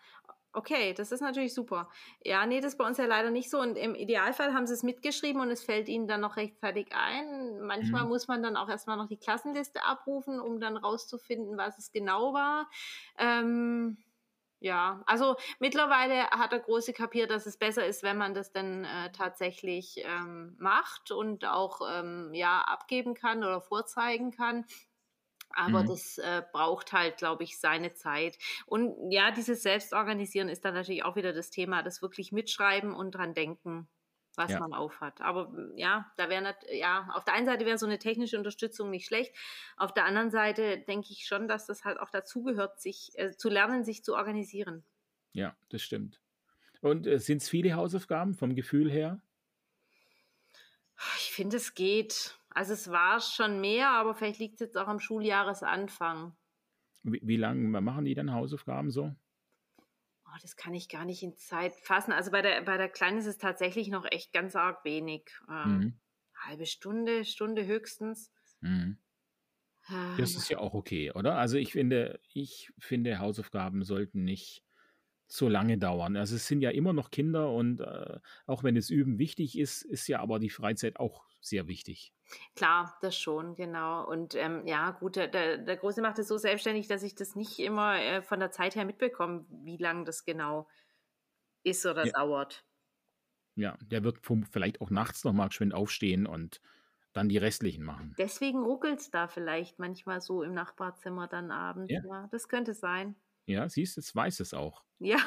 [0.53, 1.89] okay, das ist natürlich super.
[2.25, 3.61] Ja, nee, das ist bei uns ja leider nicht so.
[3.61, 7.61] Und im Idealfall haben sie es mitgeschrieben und es fällt ihnen dann noch rechtzeitig ein.
[7.61, 8.09] Manchmal mhm.
[8.09, 12.35] muss man dann auch erstmal noch die Klassenliste abrufen, um dann rauszufinden, was es genau
[12.35, 12.69] war.
[13.19, 13.97] Ähm,
[14.61, 18.85] ja, also mittlerweile hat er große kapiert, dass es besser ist, wenn man das dann
[18.85, 24.67] äh, tatsächlich ähm, macht und auch ähm, ja abgeben kann oder vorzeigen kann.
[25.53, 25.89] Aber mhm.
[25.89, 28.39] das äh, braucht halt, glaube ich, seine Zeit.
[28.67, 33.13] Und ja, dieses Selbstorganisieren ist dann natürlich auch wieder das Thema, das wirklich mitschreiben und
[33.13, 33.89] dran denken
[34.37, 34.61] was ja.
[34.61, 35.21] man aufhat.
[35.21, 39.07] Aber ja, da wäre ja, auf der einen Seite wäre so eine technische Unterstützung nicht
[39.07, 39.35] schlecht.
[39.77, 43.49] Auf der anderen Seite denke ich schon, dass das halt auch dazugehört, sich äh, zu
[43.49, 44.85] lernen, sich zu organisieren.
[45.33, 46.21] Ja, das stimmt.
[46.81, 49.23] Und äh, sind es viele Hausaufgaben vom Gefühl her?
[51.17, 52.39] Ich finde, es geht.
[52.51, 56.37] Also es war schon mehr, aber vielleicht liegt es jetzt auch am Schuljahresanfang.
[57.03, 59.15] wie, wie lange machen die dann Hausaufgaben so?
[60.33, 62.13] Oh, das kann ich gar nicht in Zeit fassen.
[62.13, 65.31] Also bei der, bei der Kleinen ist es tatsächlich noch echt ganz arg wenig.
[65.49, 66.01] Ähm, mhm.
[66.37, 68.31] Halbe Stunde, Stunde höchstens.
[68.61, 68.99] Mhm.
[70.19, 71.37] Das ist ja auch okay, oder?
[71.37, 74.65] Also ich finde, ich finde, Hausaufgaben sollten nicht
[75.27, 76.17] so lange dauern.
[76.17, 79.83] Also es sind ja immer noch Kinder und äh, auch wenn das Üben wichtig ist,
[79.83, 82.13] ist ja aber die Freizeit auch sehr wichtig.
[82.55, 84.07] Klar, das schon, genau.
[84.07, 85.29] Und ähm, ja, gut, der,
[85.59, 88.77] der Große macht es so selbstständig, dass ich das nicht immer äh, von der Zeit
[88.77, 90.69] her mitbekomme, wie lange das genau
[91.63, 92.13] ist oder ja.
[92.13, 92.65] dauert.
[93.57, 94.21] Ja, der wird
[94.51, 96.61] vielleicht auch nachts nochmal geschwind aufstehen und
[97.13, 98.15] dann die restlichen machen.
[98.19, 101.93] Deswegen ruckelt es da vielleicht manchmal so im Nachbarzimmer dann abends.
[101.93, 102.01] Ja.
[102.07, 102.29] ja.
[102.31, 103.17] das könnte sein.
[103.47, 104.85] Ja, siehst du, jetzt weiß es auch.
[104.99, 105.19] Ja.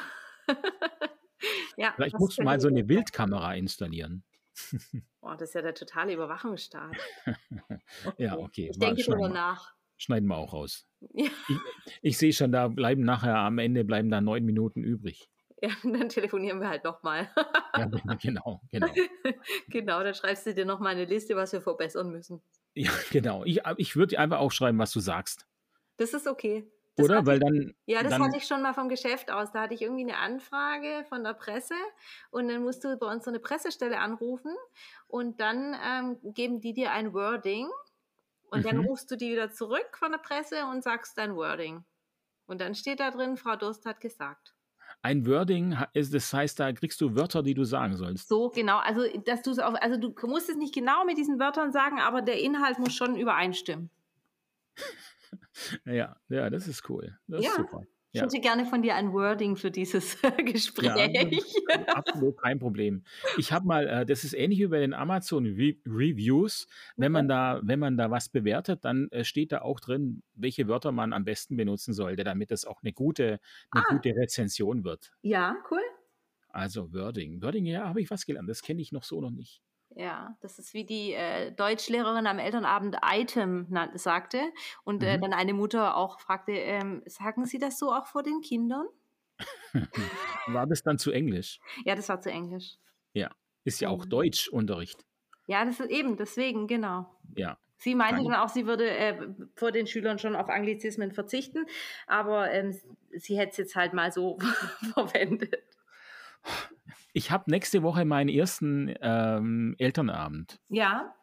[1.76, 4.24] ja vielleicht musst du mal so eine Wildkamera installieren.
[5.20, 6.96] Boah, das ist ja der totale Überwachungsstaat.
[7.26, 7.78] Okay.
[8.18, 8.68] Ja, okay.
[8.70, 9.74] Ich denke darüber nach.
[9.96, 10.86] Schneiden wir auch raus.
[11.12, 11.30] Ja.
[11.48, 11.58] Ich,
[12.02, 15.30] ich sehe schon, da bleiben nachher am Ende bleiben da neun Minuten übrig.
[15.62, 17.30] Ja, dann telefonieren wir halt nochmal.
[17.76, 17.86] ja,
[18.20, 18.94] genau, genau.
[19.68, 22.42] genau, dann schreibst du dir nochmal eine Liste, was wir verbessern müssen.
[22.74, 23.44] Ja, genau.
[23.44, 25.46] Ich, ich würde dir einfach aufschreiben, was du sagst.
[25.96, 26.64] Das ist okay.
[26.96, 27.26] Das Oder?
[27.26, 27.74] Weil dann.
[27.86, 29.50] Ja, das dann, hatte ich schon mal vom Geschäft aus.
[29.50, 31.74] Da hatte ich irgendwie eine Anfrage von der Presse
[32.30, 34.54] und dann musst du bei uns so eine Pressestelle anrufen
[35.08, 37.68] und dann ähm, geben die dir ein Wording
[38.50, 38.62] und mhm.
[38.62, 41.84] dann rufst du die wieder zurück von der Presse und sagst dein Wording.
[42.46, 44.54] Und dann steht da drin, Frau Durst hat gesagt.
[45.02, 48.28] Ein Wording, das heißt, da kriegst du Wörter, die du sagen sollst.
[48.28, 48.78] So, genau.
[48.78, 52.22] Also, dass du auch, also du musst es nicht genau mit diesen Wörtern sagen, aber
[52.22, 53.90] der Inhalt muss schon übereinstimmen.
[55.84, 57.16] ja, ja, das ist cool.
[57.26, 57.50] Das ja.
[57.50, 57.84] ist super.
[58.14, 60.16] Ich hätte gerne von dir ein Wording für dieses
[60.46, 61.42] Gespräch.
[61.68, 63.02] Ja, absolut kein Problem.
[63.38, 66.68] Ich habe mal, äh, das ist ähnlich wie bei den Amazon Re Reviews.
[66.96, 70.68] Wenn man da, wenn man da was bewertet, dann äh, steht da auch drin, welche
[70.68, 73.40] Wörter man am besten benutzen sollte, damit das auch eine gute,
[73.72, 73.92] eine ah.
[73.92, 75.12] gute Rezension wird.
[75.22, 75.82] Ja, cool.
[76.50, 77.42] Also Wording.
[77.42, 78.48] Wording, ja, habe ich was gelernt.
[78.48, 79.60] Das kenne ich noch so noch nicht.
[79.96, 84.40] Ja, das ist wie die äh, Deutschlehrerin am Elternabend Item sagte
[84.82, 85.22] und äh, mhm.
[85.22, 88.86] dann eine Mutter auch fragte, ähm, sagen Sie das so auch vor den Kindern?
[90.48, 91.60] war das dann zu Englisch?
[91.84, 92.76] Ja, das war zu Englisch.
[93.12, 93.30] Ja,
[93.62, 94.10] ist ja auch mhm.
[94.10, 95.04] Deutschunterricht.
[95.46, 97.06] Ja, das ist eben, deswegen, genau.
[97.36, 97.56] Ja.
[97.76, 101.66] Sie meinte dann auch, sie würde äh, vor den Schülern schon auf Anglizismen verzichten,
[102.06, 102.74] aber ähm,
[103.12, 104.38] sie hätte es jetzt halt mal so
[104.94, 105.62] verwendet.
[107.14, 110.60] Ich habe nächste Woche meinen ersten ähm, Elternabend.
[110.68, 111.14] Ja.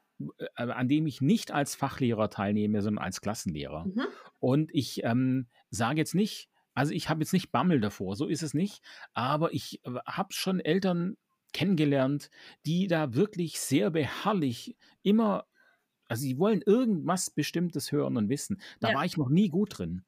[0.56, 3.86] Äh, an dem ich nicht als Fachlehrer teilnehme, sondern als Klassenlehrer.
[3.86, 4.06] Mhm.
[4.39, 8.42] Und ich ähm, sage jetzt nicht, also ich habe jetzt nicht Bammel davor, so ist
[8.42, 8.82] es nicht,
[9.14, 11.18] aber ich äh, habe schon Eltern
[11.52, 12.30] kennengelernt,
[12.66, 15.46] die da wirklich sehr beharrlich immer,
[16.08, 18.62] also sie wollen irgendwas Bestimmtes hören und wissen.
[18.80, 18.96] Da ja.
[18.96, 20.06] war ich noch nie gut drin.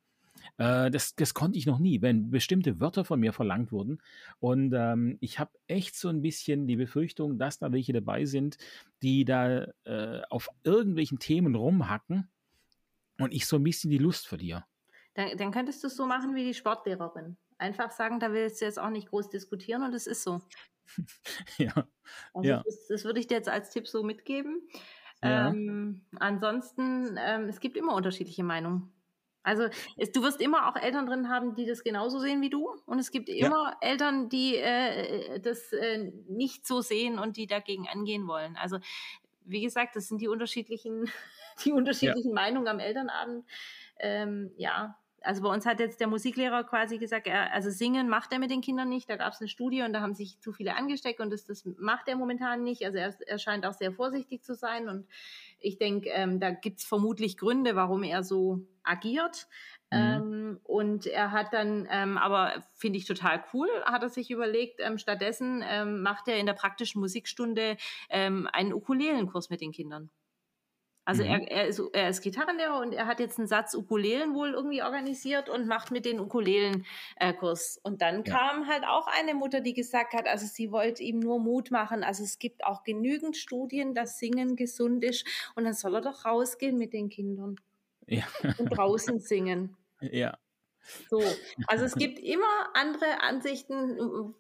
[0.57, 4.01] Äh, das, das konnte ich noch nie, wenn bestimmte Wörter von mir verlangt wurden.
[4.39, 8.57] Und ähm, ich habe echt so ein bisschen die Befürchtung, dass da welche dabei sind,
[9.01, 12.29] die da äh, auf irgendwelchen Themen rumhacken
[13.19, 14.65] und ich so ein bisschen die Lust verliere.
[15.15, 17.37] Dann, dann könntest du es so machen wie die Sportlehrerin.
[17.57, 20.41] Einfach sagen, da willst du jetzt auch nicht groß diskutieren und es ist so.
[21.57, 21.87] ja.
[22.33, 22.63] Also ja.
[22.65, 24.67] Das, das, würde ich dir jetzt als Tipp so mitgeben.
[25.21, 25.49] Ja.
[25.49, 28.92] Ähm, ansonsten, ähm, es gibt immer unterschiedliche Meinungen.
[29.43, 29.67] Also
[29.97, 32.69] es, du wirst immer auch Eltern drin haben, die das genauso sehen wie du.
[32.85, 33.77] Und es gibt immer ja.
[33.81, 38.55] Eltern, die äh, das äh, nicht so sehen und die dagegen angehen wollen.
[38.55, 38.79] Also
[39.45, 41.09] wie gesagt, das sind die unterschiedlichen,
[41.65, 42.35] die unterschiedlichen ja.
[42.35, 43.45] Meinungen am Elternabend.
[43.99, 48.31] Ähm, ja, also bei uns hat jetzt der Musiklehrer quasi gesagt, er, also singen macht
[48.33, 49.09] er mit den Kindern nicht.
[49.09, 51.65] Da gab es eine Studie und da haben sich zu viele angesteckt und das, das
[51.77, 52.85] macht er momentan nicht.
[52.85, 55.07] Also er, er scheint auch sehr vorsichtig zu sein und
[55.59, 59.47] ich denke, ähm, da gibt es vermutlich Gründe, warum er so agiert.
[59.91, 59.97] Mhm.
[59.97, 64.81] Ähm, und er hat dann, ähm, aber finde ich total cool, hat er sich überlegt,
[64.81, 67.77] ähm, stattdessen ähm, macht er in der praktischen Musikstunde
[68.09, 70.09] ähm, einen Ukulelenkurs mit den Kindern.
[71.05, 71.29] Also mhm.
[71.29, 74.83] er, er, ist, er ist Gitarrenlehrer und er hat jetzt einen Satz Ukulelen wohl irgendwie
[74.83, 76.85] organisiert und macht mit den Ukulelen
[77.17, 77.79] äh, Kurs.
[77.83, 78.33] Und dann ja.
[78.33, 82.03] kam halt auch eine Mutter, die gesagt hat, also sie wollte ihm nur Mut machen.
[82.03, 85.25] Also es gibt auch genügend Studien, dass Singen gesund ist
[85.55, 87.57] und dann soll er doch rausgehen mit den Kindern
[88.07, 88.23] ja.
[88.57, 89.75] und draußen singen.
[90.11, 90.37] Ja.
[91.09, 91.23] So,
[91.67, 92.43] also es gibt immer
[92.73, 94.35] andere Ansichten,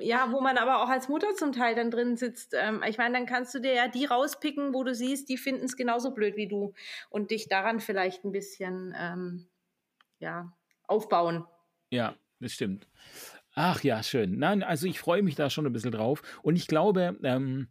[0.00, 2.54] ja, wo man aber auch als Mutter zum Teil dann drin sitzt.
[2.58, 5.64] Ähm, ich meine, dann kannst du dir ja die rauspicken, wo du siehst, die finden
[5.64, 6.74] es genauso blöd wie du
[7.08, 9.48] und dich daran vielleicht ein bisschen ähm,
[10.18, 10.52] ja,
[10.86, 11.44] aufbauen.
[11.90, 12.86] Ja, das stimmt.
[13.54, 14.38] Ach ja, schön.
[14.38, 17.68] Nein, also ich freue mich da schon ein bisschen drauf und ich glaube, ähm,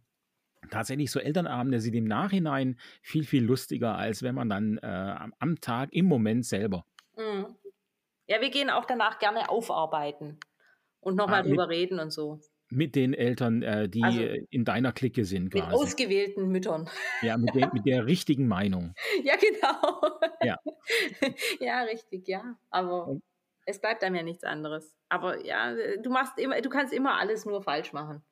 [0.70, 5.60] tatsächlich so Elternabende sind im Nachhinein viel, viel lustiger, als wenn man dann äh, am
[5.60, 6.84] Tag im Moment selber.
[7.16, 7.56] Mhm.
[8.26, 10.38] Ja, wir gehen auch danach gerne aufarbeiten
[11.00, 12.40] und nochmal Ah, drüber reden und so.
[12.72, 14.20] Mit den Eltern, äh, die Also
[14.50, 15.74] in deiner Clique sind mit quasi.
[15.74, 16.88] ausgewählten Müttern.
[17.20, 18.94] Ja, mit, den, mit der richtigen Meinung.
[19.24, 20.18] Ja, genau.
[20.42, 20.56] Ja.
[21.60, 22.56] ja, richtig, ja.
[22.70, 23.22] Aber Und-
[23.66, 24.94] es bleibt einem ja nichts anderes.
[25.08, 28.22] Aber ja, du machst immer, du kannst immer alles nur falsch machen.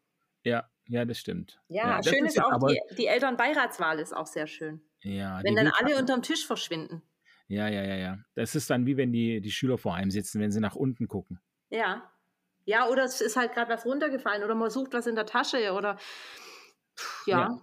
[0.44, 1.60] Ja, ja, das stimmt.
[1.68, 4.80] Ja, das schön ist ist auch, die, die Elternbeiratswahl ist auch sehr schön.
[5.02, 7.02] ja, Wenn dann alle unterm Tisch verschwinden.
[7.48, 8.18] Ja, ja, ja, ja.
[8.36, 11.08] Das ist dann wie wenn die, die Schüler vor einem sitzen, wenn sie nach unten
[11.08, 11.40] gucken.
[11.70, 12.08] Ja.
[12.68, 15.72] Ja, oder es ist halt gerade was runtergefallen oder man sucht was in der Tasche
[15.72, 15.96] oder
[17.24, 17.48] ja.
[17.48, 17.60] Ja.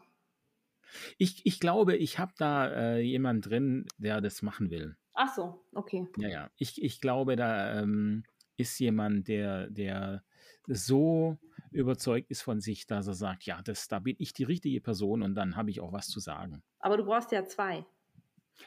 [1.20, 4.98] Ich, ich glaube, ich habe da äh, jemand drin, der das machen will.
[5.14, 6.08] Ach so, okay.
[6.18, 6.50] Ja, ja.
[6.58, 8.24] Ich, ich glaube, da ähm,
[8.58, 10.24] ist jemand, der, der
[10.66, 11.38] so
[11.70, 15.22] überzeugt ist von sich, dass er sagt, ja, das, da bin ich die richtige Person
[15.22, 16.64] und dann habe ich auch was zu sagen.
[16.80, 17.86] Aber du brauchst ja zwei.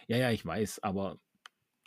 [0.06, 1.18] Ja, ja, ich weiß, aber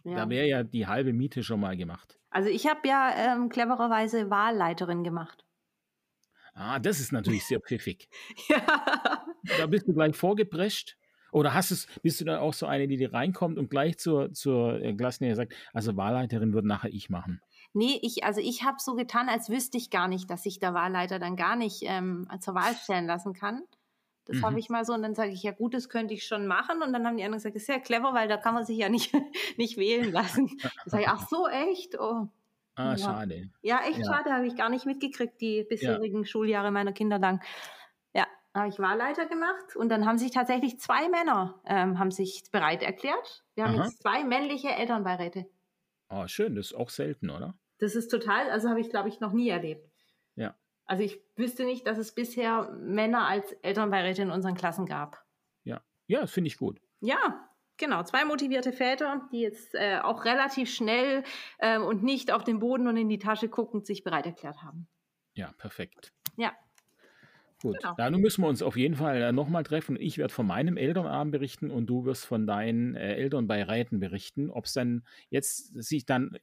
[0.04, 0.16] Ja.
[0.16, 2.20] da wäre ja die halbe Miete schon mal gemacht.
[2.30, 5.46] Also ich habe ja ähm, clevererweise Wahlleiterin gemacht.
[6.54, 8.08] Ah, das ist natürlich sehr pfiffig.
[8.50, 9.26] Ja.
[9.58, 10.98] Da bist du gleich vorgeprescht.
[11.32, 14.34] Oder hast es, bist du dann auch so eine, die dir reinkommt und gleich zur,
[14.34, 17.42] zur äh, sagt, also Wahlleiterin würde nachher ich machen.
[17.74, 20.74] Nee, ich, also ich habe so getan, als wüsste ich gar nicht, dass sich der
[20.74, 23.64] Wahlleiter dann gar nicht ähm, zur Wahl stellen lassen kann.
[24.26, 24.46] Das Mhm.
[24.46, 26.82] habe ich mal so und dann sage ich, ja gut, das könnte ich schon machen.
[26.84, 28.78] Und dann haben die anderen gesagt, das ist ja clever, weil da kann man sich
[28.78, 29.12] ja nicht,
[29.58, 30.48] nicht wählen lassen.
[30.62, 32.00] Dann sage ich, ach so, echt?
[32.00, 32.28] Oh.
[32.76, 32.98] Ah, Ja.
[32.98, 33.50] schade.
[33.62, 34.06] Ja, echt Ja.
[34.14, 37.44] schade, habe ich gar nicht mitgekriegt, die bisherigen Schuljahre meiner Kinder lang.
[38.14, 42.44] Ja, habe ich Wahlleiter gemacht und dann haben sich tatsächlich zwei Männer ähm, haben sich
[42.52, 43.44] bereit erklärt.
[43.56, 43.86] Wir haben Aha.
[43.86, 45.46] jetzt zwei männliche Elternbeiräte.
[46.10, 47.56] Oh, schön, das ist auch selten, oder?
[47.80, 49.90] Das ist total, also habe ich, glaube ich, noch nie erlebt.
[50.36, 50.56] Ja.
[50.92, 55.24] Also ich wüsste nicht, dass es bisher Männer als Elternbeiräte in unseren Klassen gab.
[55.64, 56.82] Ja, ja, das finde ich gut.
[57.00, 58.04] Ja, genau.
[58.04, 61.24] Zwei motivierte Väter, die jetzt äh, auch relativ schnell
[61.60, 64.90] ähm, und nicht auf den Boden und in die Tasche guckend sich bereit erklärt haben.
[65.34, 66.12] Ja, perfekt.
[66.36, 66.52] Ja.
[67.62, 67.94] Gut, Genau.
[67.96, 69.96] da nun müssen wir uns auf jeden Fall äh, nochmal treffen.
[69.98, 74.66] Ich werde von meinem Elternabend berichten und du wirst von deinen äh, Elternbeiräten berichten, ob
[74.66, 76.38] es dann jetzt sich dann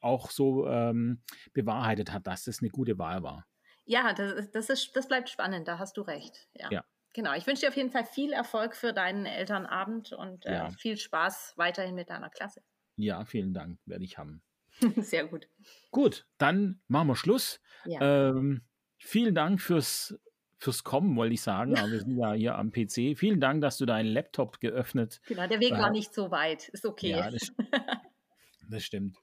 [0.00, 1.20] auch so ähm,
[1.52, 3.46] bewahrheitet hat, dass das eine gute Wahl war.
[3.86, 6.48] Ja, das, das, ist, das bleibt spannend, da hast du recht.
[6.54, 6.70] Ja.
[6.70, 6.84] Ja.
[7.12, 10.70] Genau, ich wünsche dir auf jeden Fall viel Erfolg für deinen Elternabend und äh, Ja.
[10.70, 12.62] viel Spaß weiterhin mit deiner Klasse.
[12.96, 14.42] Ja, vielen Dank, werde ich haben.
[14.96, 15.48] Sehr gut.
[15.90, 17.60] Gut, dann machen wir Schluss.
[17.84, 18.30] Ja.
[18.30, 18.62] Ähm,
[18.98, 20.18] vielen Dank fürs,
[20.58, 21.76] fürs Kommen, wollte ich sagen.
[21.76, 23.16] Aber wir sind ja hier am PC.
[23.16, 26.68] Vielen Dank, dass du deinen Laptop geöffnet genau, der Weg äh, war nicht so weit.
[26.70, 27.10] Ist okay.
[27.10, 27.52] Ja, das,
[28.68, 29.16] das stimmt.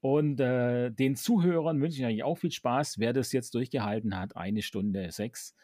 [0.00, 2.98] Und äh, den Zuhörern wünsche ich eigentlich auch viel Spaß.
[2.98, 5.54] Wer das jetzt durchgehalten hat, eine Stunde sechs,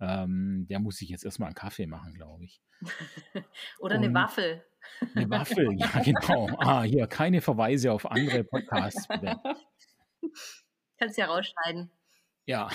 [0.00, 2.60] ähm, der muss sich jetzt erstmal einen Kaffee machen, glaube ich.
[3.78, 4.64] Oder eine Und- Waffel.
[5.16, 6.48] Eine Waffel, ja, genau.
[6.60, 9.36] Ah, hier, keine Verweise auf andere Podcasts, bitte.
[10.98, 11.90] Kannst ja rausschneiden.
[12.44, 12.68] Ja.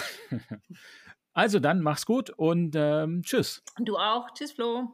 [1.34, 3.64] Also dann, mach's gut und ähm, tschüss.
[3.78, 4.30] Und du auch.
[4.34, 4.94] Tschüss, Flo.